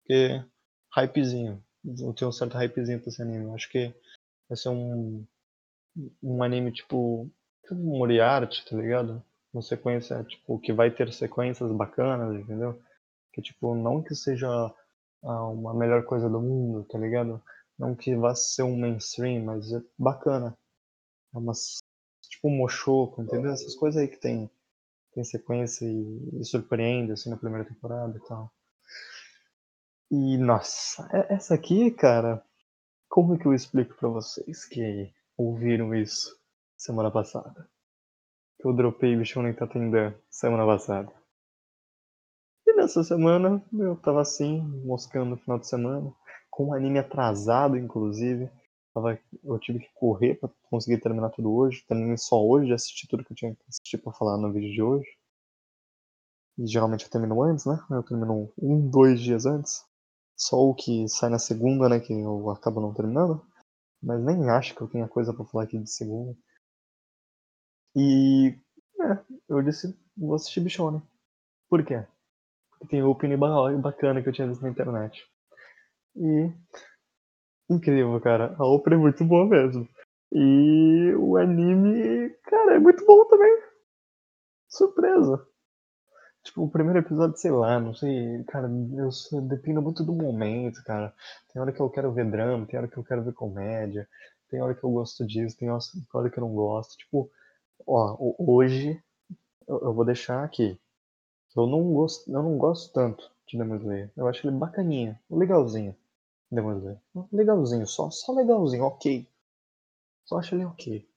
Porque, 0.00 0.44
hypezinho. 0.96 1.62
Eu 1.84 2.12
tenho 2.12 2.28
um 2.28 2.32
certo 2.32 2.56
hypezinho 2.56 3.00
pra 3.00 3.08
esse 3.08 3.22
anime. 3.22 3.54
acho 3.54 3.70
que 3.70 3.94
vai 4.48 4.56
ser 4.56 4.68
um, 4.70 5.24
um 6.22 6.42
anime 6.42 6.72
tipo, 6.72 7.30
tipo 7.62 7.74
Moriarty, 7.74 8.64
tá 8.68 8.76
ligado? 8.76 9.22
Uma 9.52 9.62
sequência, 9.62 10.22
tipo, 10.24 10.58
que 10.58 10.72
vai 10.72 10.90
ter 10.90 11.12
sequências 11.12 11.70
bacanas, 11.72 12.38
entendeu? 12.38 12.80
Que, 13.32 13.40
tipo, 13.40 13.74
não 13.74 14.02
que 14.02 14.14
seja 14.14 14.48
a, 15.22 15.46
uma 15.48 15.74
melhor 15.74 16.04
coisa 16.04 16.28
do 16.28 16.40
mundo, 16.40 16.84
tá 16.84 16.98
ligado? 16.98 17.42
Não 17.78 17.94
que 17.94 18.14
vá 18.16 18.34
ser 18.34 18.64
um 18.64 18.76
mainstream, 18.76 19.44
mas 19.44 19.72
é 19.72 19.80
bacana. 19.98 20.54
É 21.34 21.38
umas, 21.38 21.78
tipo 22.28 22.48
um 22.48 22.56
Mochoco, 22.56 23.22
entendeu? 23.22 23.52
Essas 23.52 23.74
coisas 23.74 24.00
aí 24.00 24.08
que 24.08 24.18
tem 24.18 24.50
tem 25.12 25.24
sequência 25.24 25.84
e, 25.84 26.40
e 26.40 26.44
surpreende 26.44 27.12
assim 27.12 27.30
na 27.30 27.36
primeira 27.36 27.66
temporada 27.66 28.16
e 28.16 28.20
tal. 28.28 28.52
E 30.10 30.38
nossa, 30.38 31.08
essa 31.28 31.54
aqui, 31.54 31.90
cara, 31.90 32.42
como 33.08 33.34
é 33.34 33.38
que 33.38 33.46
eu 33.46 33.54
explico 33.54 33.94
para 33.94 34.08
vocês 34.08 34.64
que 34.64 35.12
ouviram 35.36 35.94
isso 35.94 36.34
semana 36.76 37.10
passada? 37.10 37.68
Que 38.58 38.66
eu 38.66 38.72
dropei 38.72 39.16
Bichão 39.16 39.42
Nem 39.42 39.52
Tatendã 39.52 40.14
semana 40.30 40.64
passada. 40.64 41.12
E 42.66 42.72
nessa 42.74 43.04
semana 43.04 43.62
eu 43.72 43.96
tava 43.96 44.22
assim, 44.22 44.60
moscando 44.84 45.30
no 45.30 45.36
final 45.36 45.58
de 45.58 45.68
semana, 45.68 46.12
com 46.50 46.68
um 46.68 46.74
anime 46.74 46.98
atrasado, 46.98 47.76
inclusive. 47.76 48.50
Tava, 48.98 49.20
eu 49.44 49.58
tive 49.60 49.78
que 49.78 49.92
correr 49.94 50.34
para 50.34 50.50
conseguir 50.68 51.00
terminar 51.00 51.30
tudo 51.30 51.52
hoje. 51.52 51.84
Terminei 51.86 52.16
só 52.16 52.44
hoje, 52.44 52.72
assisti 52.72 53.06
tudo 53.06 53.24
que 53.24 53.32
eu 53.32 53.36
tinha 53.36 53.54
que 53.54 53.62
assistir 53.68 53.98
para 53.98 54.12
falar 54.12 54.36
no 54.36 54.52
vídeo 54.52 54.72
de 54.72 54.82
hoje. 54.82 55.08
E 56.58 56.66
geralmente 56.66 57.04
eu 57.04 57.10
termino 57.10 57.40
antes, 57.40 57.64
né? 57.64 57.78
Eu 57.90 58.02
termino 58.02 58.52
um, 58.60 58.90
dois 58.90 59.20
dias 59.20 59.46
antes. 59.46 59.86
Só 60.36 60.56
o 60.56 60.74
que 60.74 61.08
sai 61.08 61.30
na 61.30 61.38
segunda, 61.38 61.88
né? 61.88 62.00
Que 62.00 62.12
eu 62.12 62.50
acabo 62.50 62.80
não 62.80 62.92
terminando. 62.92 63.40
Mas 64.02 64.20
nem 64.20 64.50
acho 64.50 64.74
que 64.74 64.80
eu 64.80 64.88
tenha 64.88 65.06
coisa 65.06 65.32
para 65.32 65.44
falar 65.44 65.64
aqui 65.64 65.78
de 65.78 65.90
segunda. 65.90 66.36
E. 67.94 68.58
É, 69.00 69.18
eu 69.48 69.62
disse, 69.62 69.96
vou 70.16 70.34
assistir 70.34 70.60
Bichone. 70.60 71.00
Por 71.68 71.84
quê? 71.84 72.04
Porque 72.70 72.88
tem 72.88 73.02
opening 73.02 73.36
bacana 73.80 74.20
que 74.20 74.28
eu 74.28 74.32
tinha 74.32 74.48
visto 74.48 74.62
na 74.62 74.70
internet. 74.70 75.24
E 76.16 76.52
incrível, 77.68 78.20
cara. 78.20 78.54
A 78.58 78.64
ópera 78.64 78.96
é 78.96 78.98
muito 78.98 79.24
boa 79.24 79.46
mesmo. 79.46 79.88
E 80.32 81.14
o 81.16 81.36
anime, 81.36 82.30
cara, 82.44 82.74
é 82.76 82.78
muito 82.78 83.04
bom 83.06 83.24
também. 83.26 83.62
Surpresa. 84.68 85.46
Tipo, 86.42 86.64
o 86.64 86.70
primeiro 86.70 87.00
episódio, 87.00 87.36
sei 87.36 87.50
lá, 87.50 87.78
não 87.80 87.94
sei, 87.94 88.42
cara, 88.44 88.68
eu 88.68 89.42
dependo 89.42 89.82
muito 89.82 90.04
do 90.04 90.12
momento, 90.12 90.82
cara. 90.84 91.12
Tem 91.52 91.60
hora 91.60 91.72
que 91.72 91.80
eu 91.80 91.90
quero 91.90 92.12
ver 92.12 92.30
drama, 92.30 92.66
tem 92.66 92.78
hora 92.78 92.88
que 92.88 92.96
eu 92.96 93.04
quero 93.04 93.22
ver 93.22 93.34
comédia, 93.34 94.08
tem 94.48 94.62
hora 94.62 94.74
que 94.74 94.82
eu 94.84 94.90
gosto 94.90 95.26
disso, 95.26 95.58
tem 95.58 95.68
hora 95.70 96.30
que 96.30 96.38
eu 96.38 96.42
não 96.42 96.54
gosto. 96.54 96.96
Tipo, 96.96 97.30
ó, 97.86 98.16
hoje 98.38 99.02
eu, 99.66 99.80
eu 99.80 99.92
vou 99.92 100.04
deixar 100.04 100.44
aqui. 100.44 100.78
Eu 101.56 101.66
não 101.66 101.92
gosto, 101.92 102.30
eu 102.30 102.42
não 102.42 102.56
gosto 102.56 102.92
tanto 102.92 103.30
de 103.46 103.58
Demon 103.58 103.76
Slayer. 103.76 104.10
Eu 104.16 104.28
acho 104.28 104.46
ele 104.46 104.56
bacaninha, 104.56 105.20
legalzinho. 105.30 105.94
Demon 106.50 106.78
Slayer. 106.78 107.00
Legalzinho, 107.32 107.86
só, 107.86 108.10
só 108.10 108.32
legalzinho, 108.32 108.84
ok. 108.84 109.28
Só 110.24 110.38
acho 110.38 110.54
ele 110.54 110.64
ok. 110.64 111.08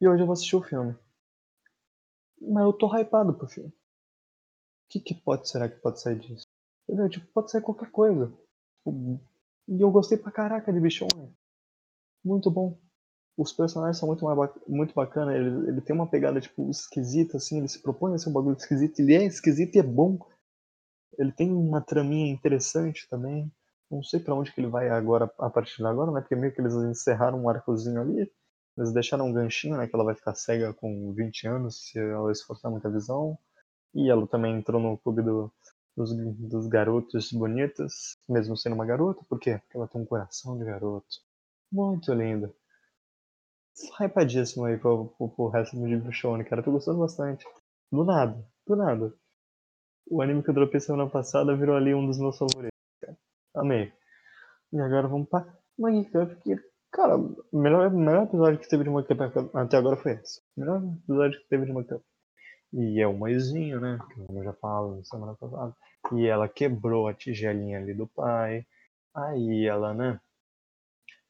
E 0.00 0.08
hoje 0.08 0.22
eu 0.22 0.26
vou 0.26 0.32
assistir 0.32 0.56
o 0.56 0.62
filme. 0.62 0.96
Mas 2.40 2.64
eu 2.64 2.72
tô 2.72 2.86
hypado 2.96 3.34
pro 3.34 3.48
filme. 3.48 3.68
O 3.70 3.74
que, 4.88 5.00
que 5.00 5.14
pode 5.14 5.48
será 5.48 5.68
que 5.68 5.76
pode 5.76 6.00
sair 6.00 6.18
disso? 6.18 6.46
Entendeu? 6.88 7.08
Tipo, 7.08 7.26
pode 7.32 7.50
sair 7.50 7.62
qualquer 7.62 7.90
coisa. 7.90 8.32
Tipo, 8.78 9.20
e 9.68 9.80
eu 9.80 9.90
gostei 9.90 10.18
pra 10.18 10.32
caraca 10.32 10.72
de 10.72 10.80
Bichon. 10.80 11.06
Muito 12.24 12.50
bom. 12.50 12.78
Os 13.36 13.52
personagens 13.52 13.98
são 13.98 14.08
muito, 14.08 14.24
mais 14.24 14.50
muito 14.66 14.94
bacana. 14.94 15.34
Ele, 15.36 15.68
ele 15.68 15.80
tem 15.80 15.94
uma 15.94 16.08
pegada, 16.08 16.40
tipo, 16.40 16.68
esquisita, 16.70 17.36
assim. 17.36 17.58
Ele 17.58 17.68
se 17.68 17.80
propõe 17.80 18.14
a 18.14 18.18
ser 18.18 18.30
um 18.30 18.32
bagulho 18.32 18.56
esquisito. 18.56 18.98
Ele 19.00 19.14
é 19.14 19.24
esquisito 19.24 19.76
e 19.76 19.78
é 19.78 19.82
bom. 19.82 20.18
Ele 21.18 21.30
tem 21.30 21.52
uma 21.52 21.80
traminha 21.80 22.32
interessante 22.32 23.08
também. 23.08 23.50
Não 23.90 24.02
sei 24.02 24.20
para 24.20 24.34
onde 24.34 24.52
que 24.52 24.60
ele 24.60 24.68
vai 24.68 24.88
agora, 24.88 25.30
a 25.38 25.50
partir 25.50 25.78
de 25.78 25.86
agora, 25.86 26.12
né? 26.12 26.20
Porque 26.20 26.36
meio 26.36 26.54
que 26.54 26.60
eles 26.60 26.74
encerraram 26.74 27.42
um 27.42 27.48
arcozinho 27.48 28.00
ali. 28.00 28.30
Eles 28.76 28.92
deixaram 28.92 29.26
um 29.26 29.32
ganchinho, 29.32 29.76
né? 29.76 29.86
Que 29.88 29.94
ela 29.94 30.04
vai 30.04 30.14
ficar 30.14 30.34
cega 30.34 30.72
com 30.74 31.12
20 31.12 31.46
anos 31.48 31.90
se 31.90 31.98
ela 31.98 32.30
esforçar 32.30 32.70
muita 32.70 32.90
visão. 32.90 33.36
E 33.94 34.08
ela 34.10 34.26
também 34.28 34.56
entrou 34.56 34.80
no 34.80 34.96
clube 34.98 35.22
do, 35.22 35.52
dos, 35.96 36.14
dos 36.14 36.66
garotos 36.68 37.32
bonitos, 37.32 38.16
mesmo 38.28 38.56
sendo 38.56 38.74
uma 38.74 38.86
garota. 38.86 39.24
Por 39.28 39.40
quê? 39.40 39.58
Porque 39.58 39.76
ela 39.76 39.88
tem 39.88 40.00
um 40.00 40.06
coração 40.06 40.56
de 40.56 40.64
garoto. 40.64 41.18
Muito 41.72 42.12
linda. 42.14 42.52
Hypadíssimo 43.98 44.66
aí 44.66 44.76
pro, 44.78 45.08
pro, 45.16 45.28
pro 45.28 45.48
resto 45.48 45.76
do 45.76 46.12
show, 46.12 46.36
né, 46.36 46.44
cara? 46.44 46.62
Tô 46.62 46.70
gostando 46.70 46.98
bastante. 46.98 47.44
Do 47.90 48.04
nada, 48.04 48.44
do 48.66 48.76
nada. 48.76 49.12
O 50.08 50.22
anime 50.22 50.42
que 50.42 50.50
eu 50.50 50.54
dropei 50.54 50.80
semana 50.80 51.08
passada 51.08 51.56
virou 51.56 51.76
ali 51.76 51.94
um 51.94 52.06
dos 52.06 52.18
meus 52.18 52.36
favoritos. 52.38 52.79
Amei. 53.54 53.92
E 54.72 54.80
agora 54.80 55.08
vamos 55.08 55.28
pra 55.28 55.42
Cup, 55.42 56.42
que 56.42 56.56
Cara, 56.92 57.16
o 57.16 57.46
melhor, 57.52 57.88
melhor 57.90 58.24
episódio 58.24 58.58
que 58.58 58.68
teve 58.68 58.82
de 58.82 58.90
Monkey 58.90 59.16
até 59.54 59.76
agora 59.76 59.96
foi 59.96 60.12
esse. 60.12 60.40
O 60.56 60.60
melhor 60.60 60.82
episódio 61.04 61.40
que 61.40 61.48
teve 61.48 61.66
de 61.66 61.72
Monkey 61.72 62.00
E 62.72 63.00
é 63.00 63.06
o 63.06 63.16
mãezinho, 63.16 63.80
né? 63.80 63.98
Como 64.26 64.40
eu 64.40 64.44
já 64.44 64.52
falo 64.54 65.04
semana 65.04 65.34
passada. 65.36 65.74
E 66.12 66.26
ela 66.26 66.48
quebrou 66.48 67.06
a 67.06 67.14
tigelinha 67.14 67.78
ali 67.78 67.94
do 67.94 68.08
pai. 68.08 68.66
Aí 69.14 69.66
ela, 69.66 69.94
né? 69.94 70.20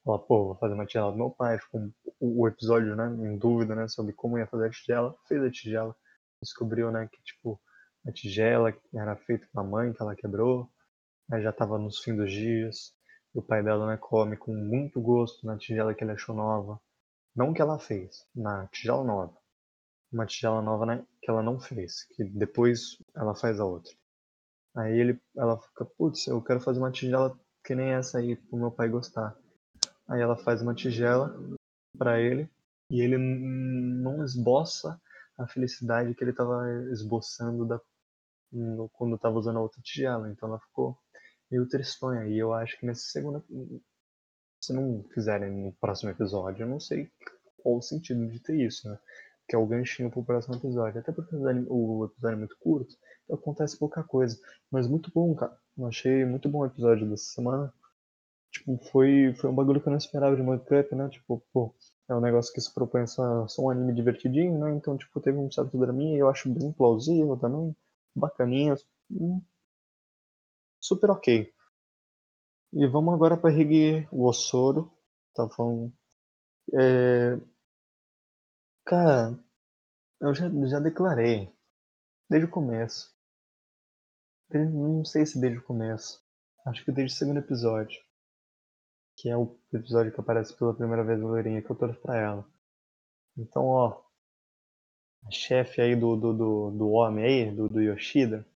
Ela, 0.07 0.19
pô, 0.19 0.47
vou 0.47 0.57
fazer 0.57 0.73
uma 0.73 0.87
tigela 0.87 1.13
do 1.13 1.19
meu 1.19 1.31
pai. 1.31 1.59
Ficou 1.59 1.91
o 2.19 2.49
episódio, 2.49 2.97
né? 2.97 3.07
Em 3.27 3.37
dúvida, 3.37 3.75
né? 3.75 3.87
Sobre 3.87 4.15
como 4.15 4.39
ia 4.39 4.47
fazer 4.47 4.67
a 4.67 4.71
tigela. 4.71 5.15
Fez 5.29 5.43
a 5.43 5.51
tigela. 5.51 5.95
Descobriu, 6.43 6.91
né? 6.91 7.07
Que, 7.13 7.23
tipo, 7.23 7.61
a 8.07 8.13
tigela 8.13 8.75
era 8.95 9.15
feita 9.15 9.47
com 9.53 9.61
a 9.61 9.65
mãe 9.65 9.93
que 9.93 10.03
ela 10.03 10.17
quebrou. 10.17 10.71
Aí 11.33 11.43
já 11.43 11.53
tava 11.53 11.79
nos 11.79 12.01
fins 12.01 12.17
dos 12.17 12.31
dias. 12.31 12.93
O 13.33 13.41
pai 13.41 13.63
dela 13.63 13.87
né, 13.87 13.97
come 13.97 14.37
com 14.37 14.53
muito 14.53 15.01
gosto 15.01 15.47
na 15.47 15.57
tigela 15.57 15.95
que 15.95 16.03
ele 16.03 16.13
achou 16.13 16.35
nova. 16.35 16.81
Não 17.35 17.53
que 17.53 17.63
ela 17.63 17.79
fez, 17.79 18.27
na 18.35 18.67
tigela 18.69 19.05
nova. 19.05 19.37
Uma 20.13 20.27
tigela 20.27 20.61
nova 20.61 20.85
né, 20.85 21.07
que 21.23 21.31
ela 21.31 21.43
não 21.43 21.61
fez, 21.61 22.05
que 22.17 22.25
depois 22.25 22.97
ela 23.15 23.35
faz 23.37 23.61
a 23.61 23.65
outra. 23.65 23.93
Aí 24.75 24.99
ele, 24.99 25.21
ela 25.37 25.57
fica, 25.61 25.85
putz, 25.85 26.27
eu 26.27 26.43
quero 26.43 26.61
fazer 26.61 26.81
uma 26.81 26.91
tigela 26.91 27.39
que 27.65 27.75
nem 27.75 27.93
essa 27.93 28.19
aí, 28.19 28.35
pro 28.35 28.59
meu 28.59 28.73
pai 28.73 28.89
gostar. 28.89 29.37
Aí 30.09 30.21
ela 30.21 30.37
faz 30.37 30.61
uma 30.63 30.75
tigela 30.75 31.33
para 31.97 32.21
ele 32.21 32.51
e 32.91 33.01
ele 33.01 33.17
não 33.17 34.25
esboça 34.25 35.01
a 35.39 35.47
felicidade 35.47 36.15
que 36.15 36.25
ele 36.25 36.33
estava 36.33 36.69
esboçando 36.91 37.65
da, 37.65 37.81
quando 38.93 39.15
estava 39.15 39.39
usando 39.39 39.59
a 39.59 39.63
outra 39.63 39.81
tigela. 39.81 40.29
Então 40.29 40.49
ela 40.49 40.59
ficou 40.59 40.99
meio 41.51 41.69
tristonha. 41.69 42.27
E 42.27 42.39
eu 42.39 42.53
acho 42.53 42.79
que 42.79 42.87
nesse 42.87 43.11
segundo. 43.11 43.45
Se 44.61 44.73
não 44.75 45.03
fizerem 45.15 45.51
no 45.51 45.73
próximo 45.73 46.11
episódio, 46.11 46.65
eu 46.65 46.69
não 46.69 46.79
sei 46.79 47.11
qual 47.63 47.79
o 47.79 47.83
sentido 47.83 48.27
de 48.29 48.41
ter 48.41 48.57
isso, 48.57 48.89
né? 48.89 48.99
Que 49.49 49.57
é 49.57 49.59
o 49.59 49.67
ganchinho 49.67 50.11
pro 50.11 50.25
próximo 50.25 50.55
episódio. 50.57 51.01
Até 51.01 51.13
porque 51.13 51.35
o 51.35 52.05
episódio 52.05 52.35
é 52.35 52.37
muito 52.37 52.57
curto, 52.59 52.95
então 53.25 53.37
acontece 53.37 53.79
pouca 53.79 54.03
coisa. 54.05 54.39
Mas 54.71 54.87
muito 54.87 55.11
bom, 55.13 55.35
cara. 55.35 55.57
Eu 55.79 55.87
achei 55.87 56.25
muito 56.25 56.49
bom 56.49 56.61
o 56.61 56.67
episódio 56.67 57.09
dessa 57.09 57.25
semana. 57.25 57.73
Tipo, 58.53 58.77
foi, 58.91 59.33
foi 59.41 59.49
um 59.49 59.55
bagulho 59.55 59.81
que 59.81 59.89
eu 59.89 59.93
não 59.93 59.99
esperava 59.99 60.37
de 60.37 60.43
Mug 60.43 60.63
né? 60.93 61.09
Tipo, 61.09 61.43
pô, 61.53 61.75
é 62.09 62.15
um 62.15 62.21
negócio 62.21 62.53
que 62.53 62.61
se 62.61 62.73
propõe 62.75 63.03
a 63.03 63.07
ser 63.07 63.61
um 63.61 63.71
anime 63.71 63.95
divertidinho, 63.95 64.59
né? 64.59 64.73
Então, 64.75 64.97
tipo, 64.97 65.21
teve 65.21 65.39
um 65.39 65.51
certo 65.51 65.79
draminha 65.79 66.19
eu 66.19 66.29
acho 66.29 66.51
bem 66.51 66.73
plausível 66.73 67.37
também. 67.37 67.75
Bacaninha. 68.15 68.75
Super 70.81 71.11
ok. 71.11 71.53
E 72.73 72.87
vamos 72.87 73.15
agora 73.15 73.37
para 73.37 73.53
Higi 73.53 74.09
Osoro. 74.11 74.93
Tá 75.35 75.49
falando. 75.49 75.93
É... 76.73 77.37
Cara, 78.85 79.39
eu 80.21 80.35
já, 80.35 80.49
já 80.67 80.81
declarei. 80.81 81.53
Desde 82.29 82.47
o 82.47 82.51
começo. 82.51 83.15
Não 84.53 85.05
sei 85.05 85.27
se 85.27 85.41
desde 85.41 85.59
o 85.59 85.65
começo. 85.65 86.25
Acho 86.67 86.85
que 86.85 86.93
desde 86.93 87.15
o 87.15 87.19
segundo 87.19 87.39
episódio. 87.39 88.01
Que 89.17 89.29
é 89.29 89.37
o 89.37 89.59
episódio 89.73 90.13
que 90.13 90.21
aparece 90.21 90.57
pela 90.57 90.75
primeira 90.75 91.05
vez 91.05 91.21
a 91.21 91.27
loirinha 91.27 91.63
que 91.63 91.71
eu 91.71 91.77
torço 91.77 92.01
pra 92.01 92.17
ela. 92.17 92.49
Então, 93.37 93.65
ó. 93.67 94.03
A 95.27 95.31
chefe 95.31 95.83
aí 95.83 95.95
do, 95.95 96.17
do, 96.17 96.33
do, 96.33 96.71
do 96.71 96.91
homem 96.91 97.25
aí, 97.25 97.55
do, 97.55 97.69
do 97.69 97.81
Yoshida. 97.81 98.47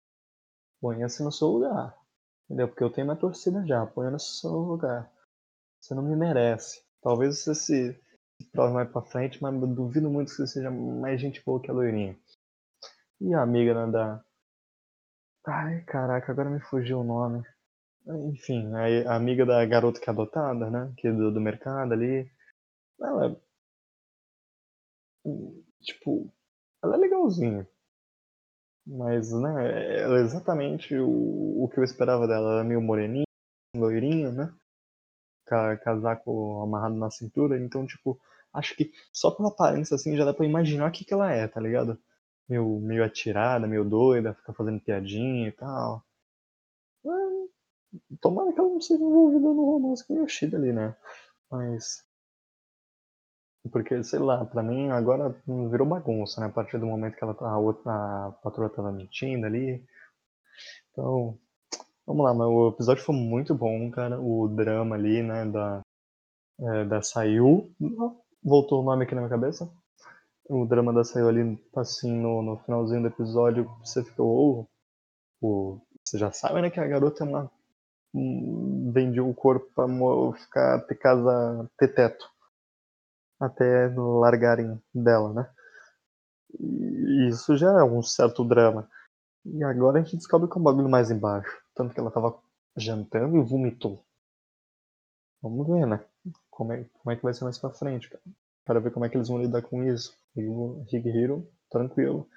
Ponha-se 0.80 1.22
no 1.22 1.30
seu 1.30 1.48
lugar. 1.48 2.03
Entendeu? 2.44 2.68
Porque 2.68 2.84
eu 2.84 2.90
tenho 2.90 3.06
minha 3.06 3.18
torcida 3.18 3.66
já, 3.66 3.86
põe 3.86 4.10
no 4.10 4.20
seu 4.20 4.50
lugar. 4.50 5.10
Você 5.80 5.94
não 5.94 6.02
me 6.02 6.16
merece. 6.16 6.82
Talvez 7.02 7.38
você 7.38 7.54
se, 7.54 8.00
prove 8.52 8.72
mais 8.72 8.90
pra 8.90 9.02
frente, 9.02 9.42
mas 9.42 9.54
duvido 9.74 10.10
muito 10.10 10.30
que 10.30 10.36
você 10.36 10.46
seja 10.46 10.70
mais 10.70 11.20
gente 11.20 11.42
boa 11.44 11.60
que 11.60 11.70
a 11.70 11.74
loirinha. 11.74 12.18
E 13.20 13.34
a 13.34 13.42
amiga 13.42 13.86
né, 13.86 13.92
da. 13.92 14.24
Ai, 15.46 15.82
caraca, 15.84 16.32
agora 16.32 16.50
me 16.50 16.60
fugiu 16.60 17.00
o 17.00 17.04
nome. 17.04 17.42
Enfim, 18.06 18.70
a, 18.74 19.14
amiga 19.14 19.46
da 19.46 19.64
garota 19.64 20.00
que 20.00 20.08
é 20.08 20.12
adotada, 20.12 20.70
né? 20.70 20.92
Que 20.96 21.08
é 21.08 21.12
do, 21.12 21.32
do 21.32 21.40
mercado 21.40 21.92
ali. 21.92 22.30
Ela. 23.00 23.40
Tipo, 25.80 26.30
ela 26.82 26.96
é 26.96 26.98
legalzinha. 26.98 27.68
Mas, 28.86 29.32
né, 29.32 30.02
ela 30.02 30.18
é 30.18 30.22
exatamente 30.22 30.94
o, 30.96 31.64
o 31.64 31.68
que 31.68 31.78
eu 31.78 31.84
esperava 31.84 32.26
dela. 32.26 32.52
Ela 32.52 32.60
é 32.60 32.64
meio 32.64 32.80
moreninha, 32.82 33.24
loirinha, 33.74 34.30
né? 34.30 34.54
Casaco 35.82 36.62
amarrado 36.62 36.94
na 36.96 37.10
cintura. 37.10 37.58
Então, 37.58 37.86
tipo, 37.86 38.20
acho 38.52 38.76
que 38.76 38.92
só 39.12 39.30
pela 39.30 39.48
aparência, 39.48 39.94
assim, 39.94 40.16
já 40.16 40.24
dá 40.24 40.34
pra 40.34 40.46
imaginar 40.46 40.88
o 40.88 40.92
que, 40.92 41.04
que 41.04 41.14
ela 41.14 41.32
é, 41.32 41.48
tá 41.48 41.60
ligado? 41.60 41.98
Meio, 42.48 42.80
meio 42.80 43.04
atirada, 43.04 43.66
meio 43.66 43.84
doida, 43.84 44.34
fica 44.34 44.52
fazendo 44.52 44.80
piadinha 44.80 45.48
e 45.48 45.52
tal. 45.52 46.04
tomara 48.20 48.52
que 48.52 48.60
ela 48.60 48.68
não 48.68 48.80
seja 48.80 49.02
envolvida 49.02 49.40
no 49.40 49.64
romance 49.64 50.06
com 50.06 50.14
o 50.14 50.18
Yoshida 50.18 50.56
ali, 50.56 50.72
né? 50.72 50.96
Mas 51.50 52.04
porque, 53.70 54.02
sei 54.04 54.18
lá, 54.18 54.44
pra 54.44 54.62
mim 54.62 54.90
agora 54.90 55.34
virou 55.70 55.86
bagunça, 55.86 56.40
né? 56.40 56.48
A 56.48 56.50
partir 56.50 56.78
do 56.78 56.86
momento 56.86 57.16
que 57.16 57.24
ela, 57.24 57.34
tá, 57.34 57.48
a, 57.48 57.58
outra, 57.58 57.90
a 57.92 58.32
patroa 58.42 58.68
tava 58.68 58.92
mentindo 58.92 59.46
ali. 59.46 59.82
Então, 60.92 61.38
vamos 62.06 62.24
lá, 62.24 62.34
mas 62.34 62.46
o 62.46 62.68
episódio 62.68 63.02
foi 63.02 63.14
muito 63.14 63.54
bom, 63.54 63.90
cara. 63.90 64.20
O 64.20 64.48
drama 64.48 64.96
ali, 64.96 65.22
né, 65.22 65.46
da, 65.46 65.80
é, 66.60 66.84
da 66.84 67.02
Sayu. 67.02 67.72
Voltou 68.42 68.82
o 68.82 68.84
nome 68.84 69.04
aqui 69.04 69.14
na 69.14 69.22
minha 69.22 69.30
cabeça. 69.30 69.68
O 70.46 70.66
drama 70.66 70.92
da 70.92 71.02
Sayu 71.02 71.28
ali, 71.28 71.58
assim, 71.74 72.12
no, 72.12 72.42
no 72.42 72.58
finalzinho 72.58 73.02
do 73.02 73.08
episódio, 73.08 73.64
você 73.82 74.04
ficou, 74.04 74.68
oh, 75.40 75.80
você 76.04 76.18
já 76.18 76.30
sabe, 76.30 76.60
né, 76.60 76.70
que 76.70 76.80
a 76.80 76.86
garota 76.86 77.24
é 77.24 77.26
uma. 77.26 77.50
Um, 78.16 78.92
vendeu 78.92 79.28
o 79.28 79.34
corpo 79.34 79.66
pra 79.74 79.88
ficar, 80.38 80.80
ter 80.86 80.94
casa, 80.96 81.68
ter 81.76 81.88
teto 81.88 82.33
até 83.40 83.92
largarem 83.96 84.80
dela, 84.94 85.32
né? 85.32 85.50
E 86.58 87.28
isso 87.28 87.56
já 87.56 87.70
é 87.80 87.84
um 87.84 88.02
certo 88.02 88.44
drama. 88.44 88.88
E 89.44 89.62
agora 89.64 89.98
a 89.98 90.02
gente 90.02 90.16
descobre 90.16 90.48
que 90.48 90.56
é 90.56 90.60
um 90.60 90.64
bagulho 90.64 90.88
mais 90.88 91.10
embaixo. 91.10 91.50
Tanto 91.74 91.92
que 91.92 92.00
ela 92.00 92.10
tava 92.10 92.38
jantando 92.76 93.36
e 93.36 93.42
vomitou. 93.42 94.04
Vamos 95.42 95.66
ver, 95.66 95.86
né? 95.86 96.04
Como 96.50 96.72
é, 96.72 96.84
como 96.84 97.12
é 97.12 97.16
que 97.16 97.22
vai 97.22 97.34
ser 97.34 97.44
mais 97.44 97.58
pra 97.58 97.70
frente, 97.70 98.08
cara. 98.08 98.22
Para 98.64 98.80
ver 98.80 98.92
como 98.92 99.04
é 99.04 99.08
que 99.08 99.16
eles 99.16 99.28
vão 99.28 99.38
lidar 99.38 99.62
com 99.62 99.84
isso. 99.84 100.16
Higehiro, 100.36 101.46
tranquilo. 101.70 102.28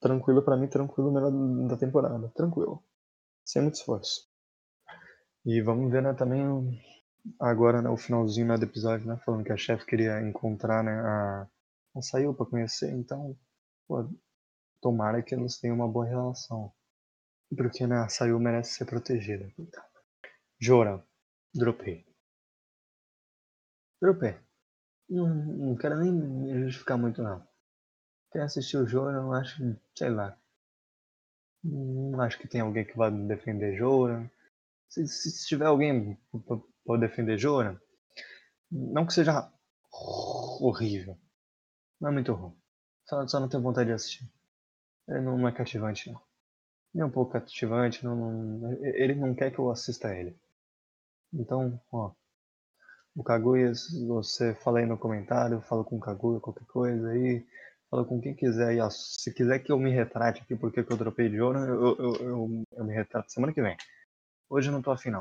Tranquilo 0.00 0.42
para 0.42 0.56
mim, 0.56 0.68
tranquilo 0.68 1.12
melhor 1.12 1.30
da 1.68 1.76
temporada. 1.76 2.32
Tranquilo. 2.34 2.82
Sem 3.44 3.62
muito 3.62 3.74
esforço. 3.74 4.30
E 5.44 5.60
vamos 5.60 5.90
ver, 5.90 6.02
né, 6.02 6.14
também 6.14 6.80
agora, 7.38 7.82
né, 7.82 7.88
o 7.90 7.96
finalzinho 7.96 8.46
né, 8.46 8.56
do 8.56 8.64
episódio, 8.64 9.06
né, 9.06 9.20
falando 9.24 9.44
que 9.44 9.52
a 9.52 9.56
chefe 9.56 9.86
queria 9.86 10.20
encontrar, 10.20 10.82
né, 10.82 10.92
a, 10.92 11.48
saiu 12.00 12.34
para 12.34 12.46
conhecer, 12.46 12.90
então, 12.92 13.36
pô, 13.86 14.08
tomara 14.80 15.22
que 15.22 15.34
eles 15.34 15.58
tenham 15.58 15.76
uma 15.76 15.88
boa 15.88 16.06
relação. 16.06 16.72
Porque, 17.56 17.86
né, 17.86 17.96
a 17.96 18.08
Sayu 18.08 18.38
merece 18.38 18.74
ser 18.74 18.84
protegida. 18.84 19.52
Jora, 20.60 21.04
dropei. 21.54 22.06
Dropei. 24.00 24.38
Não, 25.08 25.28
não 25.28 25.76
quero 25.76 25.98
nem 25.98 26.12
me 26.12 26.64
justificar 26.64 26.96
muito, 26.96 27.22
não. 27.22 27.44
Quem 28.32 28.40
assistiu 28.42 28.82
o 28.82 28.86
Jora, 28.86 29.16
eu 29.18 29.32
acho, 29.32 29.76
sei 29.96 30.10
lá. 30.10 30.38
Não 31.64 32.20
acho 32.20 32.38
que 32.38 32.48
tem 32.48 32.60
alguém 32.60 32.84
que 32.84 32.96
vá 32.96 33.10
defender 33.10 33.76
Jora. 33.76 34.30
Se, 34.88 35.06
se, 35.08 35.30
se 35.30 35.46
tiver 35.48 35.66
alguém 35.66 36.16
ou 36.84 36.98
defender 36.98 37.38
Jora, 37.38 37.80
não 38.70 39.06
que 39.06 39.12
seja 39.12 39.50
horrível, 40.60 41.18
não 42.00 42.10
é 42.10 42.12
muito 42.12 42.32
ruim. 42.32 42.56
Só, 43.04 43.26
só 43.26 43.40
não 43.40 43.48
tenho 43.48 43.62
vontade 43.62 43.88
de 43.88 43.94
assistir. 43.94 44.30
Ele 45.08 45.20
não 45.22 45.48
é 45.48 45.52
cativante, 45.52 46.10
não. 46.10 46.20
Nem 46.94 47.04
um 47.04 47.10
pouco 47.10 47.32
cativante, 47.32 48.04
não, 48.04 48.16
não, 48.16 48.72
ele 48.84 49.14
não 49.14 49.34
quer 49.34 49.50
que 49.50 49.58
eu 49.58 49.70
assista 49.70 50.14
ele. 50.14 50.36
Então, 51.32 51.80
ó, 51.92 52.12
o 53.14 53.22
Kaguya, 53.22 53.72
você 54.06 54.54
fala 54.54 54.80
aí 54.80 54.86
no 54.86 54.98
comentário, 54.98 55.60
fala 55.62 55.84
com 55.84 55.96
o 55.96 56.00
Kaguya, 56.00 56.40
qualquer 56.40 56.64
coisa 56.66 57.10
aí, 57.10 57.46
fala 57.90 58.04
com 58.04 58.20
quem 58.20 58.34
quiser. 58.34 58.74
E, 58.74 58.80
ó, 58.80 58.88
se 58.90 59.32
quiser 59.32 59.58
que 59.60 59.72
eu 59.72 59.78
me 59.78 59.90
retrate 59.90 60.42
aqui 60.42 60.56
porque 60.56 60.80
eu 60.80 60.96
dropei 60.96 61.28
de 61.28 61.40
ouro, 61.40 61.58
eu, 61.58 61.96
eu, 61.98 62.14
eu, 62.16 62.64
eu 62.72 62.84
me 62.84 62.94
retrato 62.94 63.32
semana 63.32 63.52
que 63.52 63.62
vem. 63.62 63.76
Hoje 64.48 64.68
eu 64.68 64.72
não 64.72 64.82
tô 64.82 64.90
afim, 64.90 65.10
não. 65.10 65.20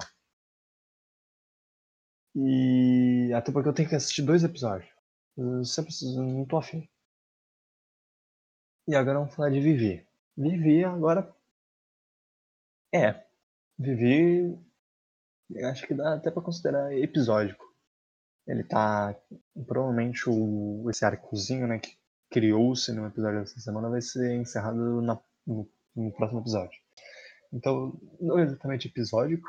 E 2.35 3.31
até 3.33 3.51
porque 3.51 3.69
eu 3.69 3.73
tenho 3.73 3.89
que 3.89 3.95
assistir 3.95 4.21
dois 4.21 4.43
episódios. 4.43 4.89
Eu 5.37 5.63
sempre 5.63 5.93
não 6.15 6.45
tô 6.45 6.57
afim. 6.57 6.87
E 8.87 8.95
agora 8.95 9.19
vamos 9.19 9.35
falar 9.35 9.49
de 9.49 9.59
Vivi. 9.59 10.05
Vivi 10.35 10.83
agora. 10.83 11.33
É. 12.93 13.23
Vivi. 13.77 14.57
Acho 15.63 15.87
que 15.87 15.93
dá 15.93 16.15
até 16.15 16.31
pra 16.31 16.41
considerar 16.41 16.95
episódico. 16.97 17.65
Ele 18.47 18.63
tá. 18.63 19.15
Provavelmente 19.67 20.29
o, 20.29 20.89
esse 20.89 21.05
arcozinho, 21.05 21.67
né, 21.67 21.79
que 21.79 21.97
criou-se 22.29 22.91
no 22.91 23.07
episódio 23.07 23.39
dessa 23.41 23.59
semana 23.59 23.89
vai 23.89 24.01
ser 24.01 24.35
encerrado 24.35 25.01
na, 25.01 25.19
no, 25.45 25.69
no 25.95 26.11
próximo 26.13 26.41
episódio. 26.41 26.79
Então, 27.51 27.99
não 28.19 28.37
é 28.39 28.43
exatamente 28.43 28.87
episódico, 28.87 29.47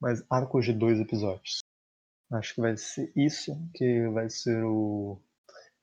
mas 0.00 0.24
arcos 0.30 0.64
de 0.64 0.72
dois 0.72 0.98
episódios. 0.98 1.60
Acho 2.30 2.54
que 2.54 2.60
vai 2.60 2.76
ser 2.76 3.10
isso 3.16 3.56
que 3.74 4.08
vai 4.08 4.28
ser 4.28 4.62
o 4.64 5.20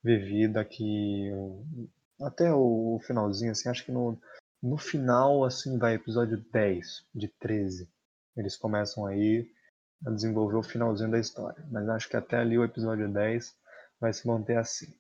Vivi 0.04 0.48
daqui 0.48 1.32
até 2.22 2.54
o 2.54 3.00
finalzinho, 3.06 3.52
assim, 3.52 3.68
acho 3.68 3.86
que 3.86 3.92
no, 3.92 4.18
no 4.62 4.78
final, 4.78 5.44
assim, 5.44 5.78
vai 5.78 5.96
episódio 5.96 6.44
10 6.52 7.06
de 7.14 7.28
13. 7.28 7.90
Eles 8.38 8.56
começam 8.56 9.06
aí 9.06 9.50
a 10.06 10.12
desenvolver 10.12 10.58
o 10.58 10.64
finalzinho 10.64 11.12
da 11.12 11.20
história. 11.20 11.66
Mas 11.72 11.88
acho 11.90 12.10
que 12.10 12.18
até 12.18 12.38
ali 12.38 12.58
o 12.58 12.64
episódio 12.64 13.12
10 13.12 13.56
vai 14.00 14.14
se 14.14 14.28
manter 14.28 14.58
assim. 14.58 14.94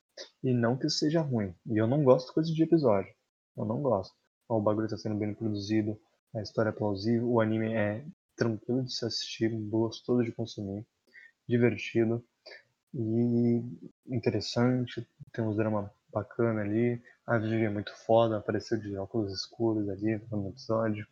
E 0.43 0.53
não 0.53 0.77
que 0.77 0.89
seja 0.89 1.21
ruim. 1.21 1.53
E 1.65 1.77
eu 1.77 1.87
não 1.87 2.03
gosto 2.03 2.27
de 2.27 2.33
coisas 2.33 2.53
de 2.53 2.63
episódio. 2.63 3.13
Eu 3.57 3.65
não 3.65 3.81
gosto. 3.81 4.15
O 4.47 4.61
bagulho 4.61 4.85
está 4.85 4.97
sendo 4.97 5.15
bem 5.15 5.33
produzido, 5.33 5.99
a 6.35 6.41
história 6.41 6.69
é 6.69 6.73
plausível, 6.73 7.27
o 7.27 7.41
anime 7.41 7.73
é 7.73 8.05
tranquilo 8.35 8.83
de 8.83 8.93
se 8.93 9.05
assistir, 9.05 9.49
gostoso 9.69 10.23
de 10.23 10.31
consumir, 10.31 10.85
divertido 11.47 12.23
e 12.93 13.61
interessante. 14.07 15.07
Tem 15.33 15.43
uns 15.43 15.57
drama 15.57 15.91
bacana 16.11 16.61
ali. 16.61 17.01
A 17.25 17.37
Vivi 17.37 17.63
é 17.65 17.69
muito 17.69 17.93
foda, 18.05 18.37
apareceu 18.37 18.79
de 18.79 18.95
óculos 18.97 19.33
escuros 19.33 19.89
ali 19.89 20.21
no 20.31 20.49
episódio. 20.49 21.07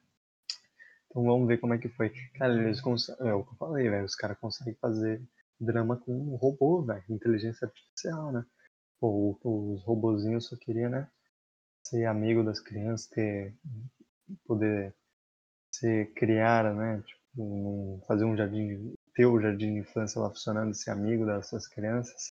Então 1.09 1.23
vamos 1.23 1.47
ver 1.47 1.59
como 1.59 1.73
é 1.73 1.77
que 1.77 1.89
foi. 1.89 2.09
Cara, 2.35 2.53
eles 2.53 2.81
conseguem. 2.81 3.27
É 3.27 3.33
o 3.33 3.43
que 3.43 3.51
eu 3.51 3.57
falei, 3.57 3.89
velho. 3.89 4.05
Os 4.05 4.15
caras 4.15 4.37
conseguem 4.39 4.75
fazer 4.75 5.21
drama 5.59 5.97
com 5.97 6.11
um 6.11 6.35
robô, 6.35 6.81
velho. 6.83 7.03
Inteligência 7.09 7.67
artificial, 7.67 8.31
né? 8.31 8.45
Pô, 8.99 9.37
os 9.43 9.83
robozinhos 9.83 10.47
só 10.47 10.55
queriam, 10.55 10.89
né? 10.89 11.07
Ser 11.83 12.05
amigo 12.05 12.43
das 12.43 12.59
crianças, 12.59 13.07
ter. 13.07 13.55
poder 14.45 14.95
ser 15.71 16.13
criar, 16.13 16.73
né? 16.73 17.03
Tipo, 17.05 18.03
fazer 18.07 18.25
um 18.25 18.35
jardim. 18.37 18.95
Ter 19.13 19.25
o 19.25 19.39
jardim 19.39 19.73
de 19.73 19.79
infância 19.79 20.19
lá 20.19 20.29
funcionando, 20.29 20.73
ser 20.73 20.91
amigo 20.91 21.25
dessas 21.25 21.67
crianças. 21.67 22.33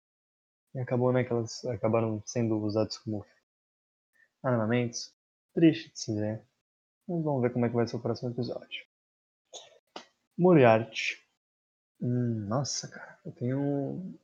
E 0.74 0.80
acabou, 0.80 1.14
né? 1.14 1.24
Que 1.24 1.32
elas 1.32 1.64
acabaram 1.66 2.22
sendo 2.26 2.58
usadas 2.58 2.98
como 2.98 3.26
armamentos. 4.44 5.14
Triste 5.54 5.92
de 5.92 6.00
se 6.00 6.14
ver. 6.14 6.44
Mas 7.08 7.24
vamos 7.24 7.42
ver 7.42 7.54
como 7.54 7.66
é 7.66 7.70
que 7.70 7.76
vai 7.76 7.88
ser 7.88 7.96
o 7.96 8.02
próximo 8.02 8.32
episódio. 8.32 8.84
Moriarty. 10.38 11.18
Hum, 12.02 12.46
nossa, 12.48 12.90
cara, 12.90 13.20
eu 13.26 13.32
tenho. 13.32 14.20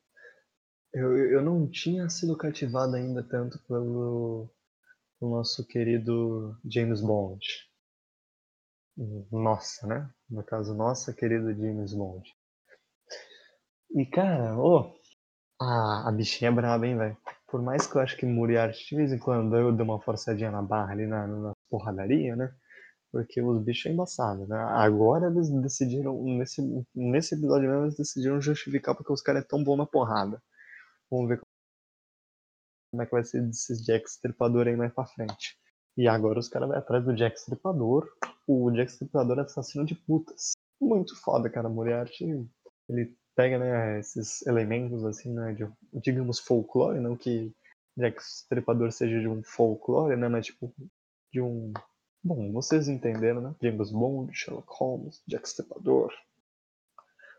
Eu, 0.94 1.18
eu 1.18 1.42
não 1.42 1.70
tinha 1.70 2.10
sido 2.10 2.38
cativado 2.38 2.96
ainda 2.96 3.24
tanto 3.24 3.58
pelo, 3.60 4.50
pelo 5.18 5.32
nosso 5.32 5.66
querido 5.66 6.60
James 6.66 7.02
Bond. 7.02 7.46
Nossa, 9.32 9.88
né? 9.88 10.14
No 10.30 10.44
caso, 10.44 10.74
nossa 10.76 11.14
querida 11.14 11.54
James 11.56 11.94
Bond. 11.94 12.36
E 13.94 14.06
cara, 14.06 14.58
ô, 14.58 14.94
a, 15.60 16.10
a 16.10 16.12
bichinha 16.12 16.50
é 16.50 16.54
braba, 16.54 16.88
hein, 16.88 16.98
velho? 16.98 17.18
Por 17.48 17.62
mais 17.62 17.86
que 17.86 17.96
eu 17.96 18.02
acho 18.02 18.18
que 18.18 18.26
Moriarty 18.26 18.88
de 18.90 18.96
vez 18.96 19.12
em 19.12 19.20
quando 19.20 19.56
eu 19.56 19.72
dei 19.72 19.84
uma 19.86 20.02
forçadinha 20.02 20.50
na 20.52 20.62
barra 20.62 20.94
ali 20.94 21.06
na, 21.06 21.28
na 21.28 21.54
porradaria, 21.70 22.36
né? 22.36 22.54
Porque 23.12 23.42
os 23.42 23.62
bichos 23.62 23.88
é 23.88 23.94
embaçado, 23.94 24.48
né? 24.48 24.58
Agora 24.58 25.28
eles 25.28 25.50
decidiram, 25.62 26.24
nesse, 26.24 26.62
nesse 26.96 27.36
episódio 27.36 27.70
mesmo, 27.70 27.86
eles 27.86 27.98
decidiram 27.98 28.42
justificar 28.42 28.96
porque 28.96 29.12
os 29.12 29.22
caras 29.22 29.44
é 29.44 29.48
tão 29.48 29.64
bom 29.64 29.76
na 29.76 29.86
porrada. 29.86 30.42
Vamos 31.10 31.28
ver 31.30 31.42
como 32.92 33.04
é 33.04 33.06
que 33.06 33.12
vai 33.12 33.24
ser 33.24 33.48
esses 33.50 33.84
Jack 33.84 34.10
Stripador 34.10 34.68
aí 34.68 34.76
mais 34.78 34.94
pra 34.94 35.06
frente. 35.06 35.58
E 35.98 36.08
agora 36.08 36.40
os 36.40 36.48
caras 36.48 36.70
vão 36.70 36.78
atrás 36.78 37.04
do 37.04 37.14
Jack 37.14 37.38
Stripador. 37.38 38.08
O 38.48 38.72
Jack 38.72 38.92
Stripador 38.92 39.40
é 39.40 39.42
assassino 39.42 39.86
de 39.86 39.96
putas. 39.96 40.52
Muito 40.80 41.16
foda, 41.22 41.50
cara. 41.50 41.68
Moriarty, 41.68 42.48
ele 42.90 43.18
pega, 43.36 43.58
né, 43.58 44.00
esses 44.00 44.46
elementos, 44.46 45.04
assim, 45.06 45.32
né, 45.34 45.54
de, 45.54 45.68
digamos, 46.02 46.40
folclore, 46.40 47.00
não 47.00 47.16
que 47.16 47.54
Jack 47.98 48.22
Stripador 48.22 48.92
seja 48.92 49.20
de 49.20 49.28
um 49.28 49.44
folclore, 49.44 50.16
né, 50.16 50.28
mas 50.28 50.48
tipo, 50.48 50.74
de 51.32 51.42
um 51.42 51.74
Bom, 52.24 52.52
vocês 52.52 52.88
entenderam, 52.88 53.42
né? 53.42 53.56
James 53.60 53.90
Bond, 53.90 54.32
Sherlock 54.32 54.68
Holmes, 54.70 55.24
Jack 55.28 55.48
Stripador, 55.48 56.14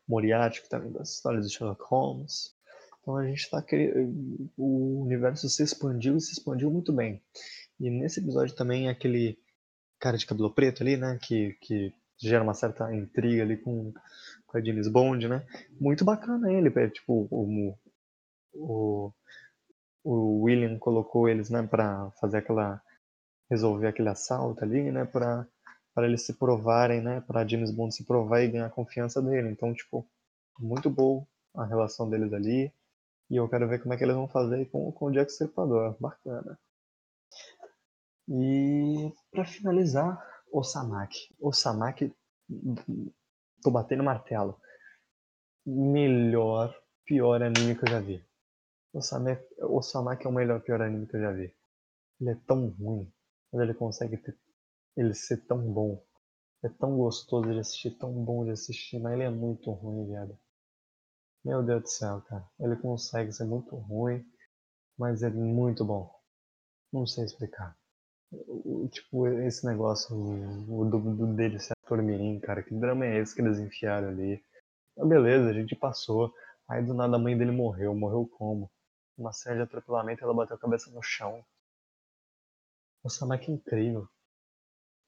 Moriarty, 0.08 0.60
que 0.60 0.68
também 0.68 0.90
das 0.90 1.10
histórias 1.10 1.48
de 1.48 1.56
Sherlock 1.56 1.84
Holmes. 1.84 2.52
Então 3.00 3.16
a 3.16 3.24
gente 3.24 3.42
está 3.42 3.64
o 4.56 5.02
universo 5.04 5.48
se 5.48 5.62
expandiu 5.62 6.16
e 6.16 6.20
se 6.20 6.32
expandiu 6.32 6.68
muito 6.68 6.92
bem. 6.92 7.22
E 7.78 7.88
nesse 7.90 8.18
episódio 8.18 8.56
também 8.56 8.88
aquele 8.88 9.38
cara 10.00 10.18
de 10.18 10.26
cabelo 10.26 10.52
preto 10.52 10.82
ali, 10.82 10.96
né, 10.96 11.16
que, 11.22 11.56
que 11.60 11.94
gera 12.28 12.42
uma 12.42 12.54
certa 12.54 12.94
intriga 12.94 13.42
ali 13.42 13.56
com, 13.56 13.92
com 14.46 14.58
a 14.58 14.60
James 14.60 14.88
Bond, 14.88 15.28
né? 15.28 15.44
Muito 15.80 16.04
bacana 16.04 16.52
ele, 16.52 16.72
é, 16.76 16.88
tipo 16.88 17.26
o, 17.30 17.74
o, 18.54 19.12
o 20.04 20.42
William 20.42 20.78
colocou 20.78 21.28
eles, 21.28 21.50
né, 21.50 21.62
para 21.66 22.10
fazer 22.20 22.38
aquela 22.38 22.82
resolver 23.50 23.88
aquele 23.88 24.08
assalto 24.08 24.64
ali, 24.64 24.90
né, 24.90 25.04
para 25.04 25.46
para 25.94 26.06
eles 26.06 26.24
se 26.24 26.32
provarem, 26.32 27.02
né, 27.02 27.20
para 27.20 27.46
James 27.46 27.70
Bond 27.70 27.94
se 27.94 28.04
provar 28.04 28.40
e 28.42 28.48
ganhar 28.48 28.66
a 28.66 28.70
confiança 28.70 29.20
dele. 29.20 29.50
Então, 29.50 29.74
tipo, 29.74 30.08
muito 30.58 30.88
boa 30.88 31.26
a 31.54 31.66
relação 31.66 32.08
deles 32.08 32.32
ali. 32.32 32.72
E 33.30 33.36
eu 33.36 33.48
quero 33.48 33.68
ver 33.68 33.80
como 33.80 33.92
é 33.92 33.96
que 33.96 34.04
eles 34.04 34.16
vão 34.16 34.28
fazer 34.28 34.64
com, 34.70 34.90
com 34.92 35.06
o 35.06 35.12
Jack 35.12 35.30
Stripador. 35.30 35.94
Bacana. 36.00 36.58
E 38.28 39.12
para 39.30 39.44
finalizar, 39.44 40.18
o 40.52 40.62
Samaki. 40.62 41.34
O 41.40 41.52
Samaki, 41.52 42.14
tô 43.62 43.70
batendo 43.70 44.04
martelo. 44.04 44.60
Melhor, 45.66 46.74
pior 47.04 47.42
anime 47.42 47.76
que 47.76 47.84
eu 47.84 47.88
já 47.88 48.00
vi. 48.00 48.24
O 48.92 49.00
Samaki 49.82 50.26
é 50.26 50.28
o 50.28 50.32
melhor, 50.32 50.60
pior 50.60 50.82
anime 50.82 51.06
que 51.06 51.16
eu 51.16 51.20
já 51.20 51.32
vi. 51.32 51.54
Ele 52.20 52.30
é 52.30 52.36
tão 52.46 52.68
ruim 52.68 53.12
mas 53.52 53.62
ele 53.62 53.74
consegue 53.74 54.16
ter, 54.16 54.36
ele 54.96 55.14
ser 55.14 55.44
tão 55.46 55.60
bom. 55.72 56.02
É 56.64 56.68
tão 56.68 56.96
gostoso 56.96 57.52
de 57.52 57.58
assistir, 57.58 57.90
tão 57.98 58.12
bom 58.24 58.44
de 58.44 58.52
assistir, 58.52 58.98
mas 58.98 59.12
ele 59.12 59.24
é 59.24 59.30
muito 59.30 59.70
ruim, 59.70 60.06
viado. 60.06 60.38
Meu 61.44 61.62
Deus 61.62 61.82
do 61.82 61.88
céu, 61.88 62.22
cara. 62.22 62.48
Ele 62.58 62.76
consegue 62.76 63.32
ser 63.32 63.44
muito 63.44 63.76
ruim, 63.76 64.24
mas 64.96 65.22
é 65.22 65.28
muito 65.28 65.84
bom. 65.84 66.14
Não 66.92 67.06
sei 67.06 67.24
explicar. 67.24 67.76
O, 68.32 68.88
tipo, 68.88 69.26
esse 69.26 69.66
negócio 69.66 70.16
o, 70.16 70.84
do, 70.84 71.34
dele 71.34 71.58
ser 71.58 71.74
ator 71.84 72.02
mirim, 72.02 72.40
cara. 72.40 72.62
Que 72.62 72.74
drama 72.74 73.04
é 73.06 73.18
esse 73.18 73.34
que 73.34 73.42
eles 73.42 73.58
enfiaram 73.58 74.08
ali? 74.08 74.42
Mas 74.96 75.08
beleza, 75.08 75.50
a 75.50 75.52
gente 75.52 75.76
passou. 75.76 76.32
Aí 76.68 76.82
do 76.84 76.94
nada 76.94 77.16
a 77.16 77.18
mãe 77.18 77.36
dele 77.36 77.50
morreu. 77.50 77.94
Morreu 77.94 78.26
como? 78.26 78.70
Uma 79.18 79.32
série 79.32 79.56
de 79.56 79.62
atropelamento 79.62 80.24
ela 80.24 80.34
bateu 80.34 80.56
a 80.56 80.58
cabeça 80.58 80.90
no 80.90 81.02
chão. 81.02 81.44
Nossa, 83.04 83.26
mas 83.26 83.40
que 83.44 83.52
incrível. 83.52 84.08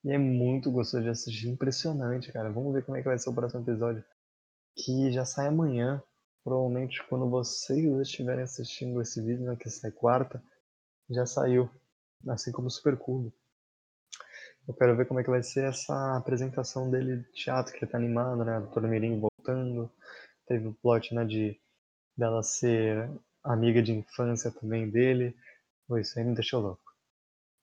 E 0.03 0.11
é 0.11 0.17
muito 0.19 0.71
gostoso 0.71 1.03
de 1.03 1.09
assistir, 1.09 1.49
impressionante, 1.49 2.31
cara. 2.31 2.51
Vamos 2.51 2.73
ver 2.73 2.85
como 2.85 2.97
é 2.97 3.01
que 3.01 3.07
vai 3.07 3.17
ser 3.17 3.29
o 3.29 3.33
próximo 3.33 3.63
episódio. 3.63 4.03
Que 4.75 5.11
já 5.11 5.25
sai 5.25 5.47
amanhã. 5.47 6.03
Provavelmente 6.43 7.03
quando 7.07 7.27
vocês 7.27 7.83
estiverem 8.01 8.43
assistindo 8.43 9.01
esse 9.01 9.19
vídeo, 9.19 9.45
né, 9.45 9.55
que 9.55 9.67
sai 9.67 9.91
quarta, 9.91 10.43
já 11.09 11.25
saiu. 11.25 11.67
Assim 12.27 12.51
como 12.51 12.67
o 12.67 12.71
Super 12.71 12.97
Cubo. 12.97 13.33
Eu 14.67 14.73
quero 14.73 14.95
ver 14.97 15.05
como 15.07 15.19
é 15.19 15.23
que 15.23 15.29
vai 15.29 15.43
ser 15.43 15.65
essa 15.69 16.17
apresentação 16.17 16.89
dele 16.89 17.17
de 17.17 17.31
teatro, 17.33 17.71
que 17.73 17.83
ele 17.83 17.91
tá 17.91 17.97
animado, 17.97 18.43
né? 18.43 18.55
A 18.55 18.59
doutora 18.59 18.87
Mirim 18.87 19.19
voltando. 19.19 19.91
Teve 20.47 20.67
o 20.67 20.73
plot, 20.73 21.13
né, 21.13 21.25
de 21.25 21.59
dela 22.17 22.43
ser 22.43 23.09
amiga 23.43 23.81
de 23.83 23.93
infância 23.93 24.51
também 24.51 24.89
dele. 24.89 25.35
Pô, 25.87 25.97
isso 25.97 26.17
aí 26.19 26.25
me 26.25 26.35
deixou 26.35 26.61
louco. 26.61 26.83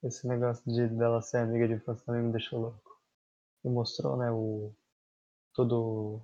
Esse 0.04 0.28
negócio 0.28 0.64
de 0.66 0.88
dela 0.88 1.22
ser 1.22 1.38
amiga 1.38 1.68
de 1.68 1.74
infância 1.74 2.04
também 2.06 2.22
me 2.22 2.32
deixou 2.32 2.60
louco. 2.60 3.00
E 3.64 3.68
mostrou, 3.70 4.16
né, 4.16 4.30
o. 4.32 4.72
todo. 5.54 6.22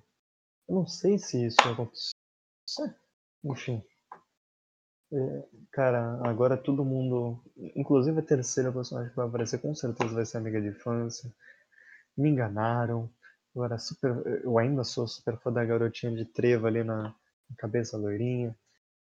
Eu 0.69 0.75
não 0.75 0.87
sei 0.87 1.17
se 1.19 1.47
isso 1.47 1.59
aconteceu. 1.69 2.13
Enfim. 3.43 3.83
Cara, 5.71 6.19
agora 6.23 6.57
todo 6.57 6.85
mundo. 6.85 7.41
Inclusive 7.75 8.19
a 8.19 8.23
terceira 8.23 8.71
personagem 8.71 9.09
que 9.09 9.15
vai 9.15 9.27
aparecer 9.27 9.59
com 9.59 9.73
certeza 9.73 10.13
vai 10.13 10.25
ser 10.25 10.37
amiga 10.37 10.61
de 10.61 10.67
infância. 10.69 11.31
Me 12.17 12.29
enganaram. 12.29 13.09
Eu 13.55 13.63
era 13.63 13.77
super. 13.77 14.41
Eu 14.43 14.57
ainda 14.57 14.83
sou 14.83 15.07
super 15.07 15.37
fã 15.39 15.51
da 15.51 15.65
garotinha 15.65 16.13
de 16.15 16.25
treva 16.25 16.67
ali 16.67 16.83
na, 16.83 17.03
na 17.03 17.55
cabeça 17.57 17.97
loirinha. 17.97 18.55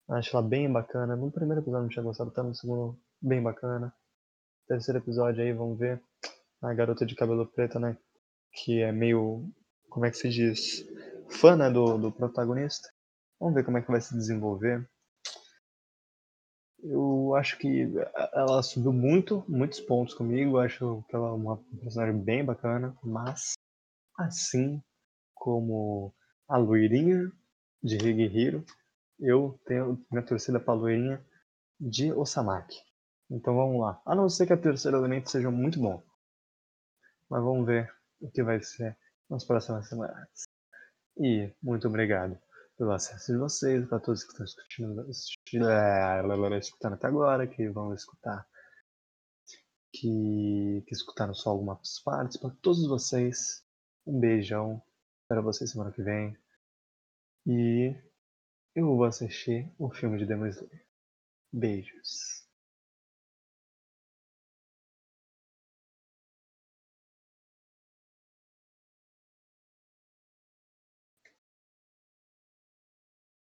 Acho 0.09 0.37
ela 0.37 0.47
bem 0.47 0.71
bacana. 0.71 1.17
No 1.17 1.31
primeiro 1.31 1.63
episódio 1.63 1.83
não 1.83 1.89
tinha 1.89 2.03
gostado 2.03 2.31
tanto, 2.31 2.49
no 2.49 2.55
segundo, 2.55 2.99
bem 3.23 3.43
bacana 3.43 3.93
terceiro 4.67 4.99
episódio 4.99 5.43
aí, 5.43 5.53
vamos 5.53 5.79
ver 5.79 6.01
a 6.63 6.73
garota 6.73 7.05
de 7.05 7.15
cabelo 7.15 7.47
preto, 7.47 7.79
né? 7.79 7.97
Que 8.53 8.83
é 8.83 8.93
meio. 8.93 9.49
Como 9.91 10.07
é 10.07 10.11
que 10.11 10.17
se 10.17 10.29
diz? 10.29 10.85
Fã, 11.29 11.57
né? 11.57 11.71
Do, 11.71 11.99
do 11.99 12.13
protagonista. 12.13 12.89
Vamos 13.39 13.55
ver 13.55 13.65
como 13.65 13.79
é 13.79 13.83
que 13.83 13.91
vai 13.91 14.01
se 14.01 14.15
desenvolver. 14.15 14.89
Eu 16.87 17.35
acho 17.35 17.57
que 17.57 17.91
ela 18.35 18.63
subiu 18.63 18.93
muito, 18.93 19.43
muitos 19.49 19.81
pontos 19.81 20.13
comigo. 20.13 20.59
Acho 20.59 21.03
que 21.09 21.17
ela 21.17 21.29
é 21.29 21.33
uma 21.33 21.57
personagem 21.81 22.23
bem 22.23 22.45
bacana, 22.45 22.95
mas 23.03 23.55
assim 24.19 24.83
como 25.35 26.15
a 26.47 26.59
loirinha 26.59 27.33
de 27.83 27.97
Higehiro, 27.97 28.63
eu 29.19 29.59
tenho 29.65 30.05
minha 30.11 30.25
torcida 30.25 30.61
para 30.61 30.75
a 30.75 30.77
loirinha 30.77 31.25
de 31.81 32.13
Osamaki. 32.13 32.79
Então 33.31 33.57
vamos 33.57 33.81
lá. 33.81 34.03
A 34.05 34.15
não 34.15 34.29
ser 34.29 34.47
que 34.47 34.53
a 34.53 34.57
terceiro 34.57 34.99
elemento 34.99 35.31
seja 35.31 35.51
muito 35.51 35.81
bom. 35.81 36.03
Mas 37.31 37.43
vamos 37.43 37.67
ver 37.67 37.91
o 38.21 38.31
que 38.31 38.43
vai 38.43 38.63
ser 38.63 38.95
nas 39.31 39.43
próximas 39.43 39.89
semanas. 39.89 40.45
E 41.17 41.51
muito 41.63 41.89
obrigado 41.89 42.39
pelo 42.77 42.93
acesso 42.93 43.33
de 43.33 43.39
vocês, 43.39 43.87
para 43.87 44.01
todos 44.01 44.25
que 44.25 44.31
estão 44.31 44.45
escutando, 44.45 45.11
escutando 46.59 46.95
até 46.95 47.07
agora, 47.07 47.47
que 47.47 47.69
vão 47.69 47.95
escutar, 47.95 48.47
que, 49.93 50.85
que 50.87 50.93
escutaram 50.95 51.35
só 51.35 51.51
algumas 51.51 52.01
partes, 52.01 52.37
para 52.37 52.51
todos 52.61 52.87
vocês, 52.89 53.65
um 54.07 54.19
beijão, 54.19 54.83
para 55.29 55.41
vocês 55.41 55.71
semana 55.71 55.93
que 55.93 56.03
vem. 56.03 56.37
E 57.47 57.95
eu 58.75 58.87
vou 58.87 59.05
assistir 59.05 59.73
o 59.79 59.91
filme 59.91 60.19
de 60.19 60.27
Demon 60.27 60.47
Slayer. 60.47 60.85
Beijos. 61.53 62.44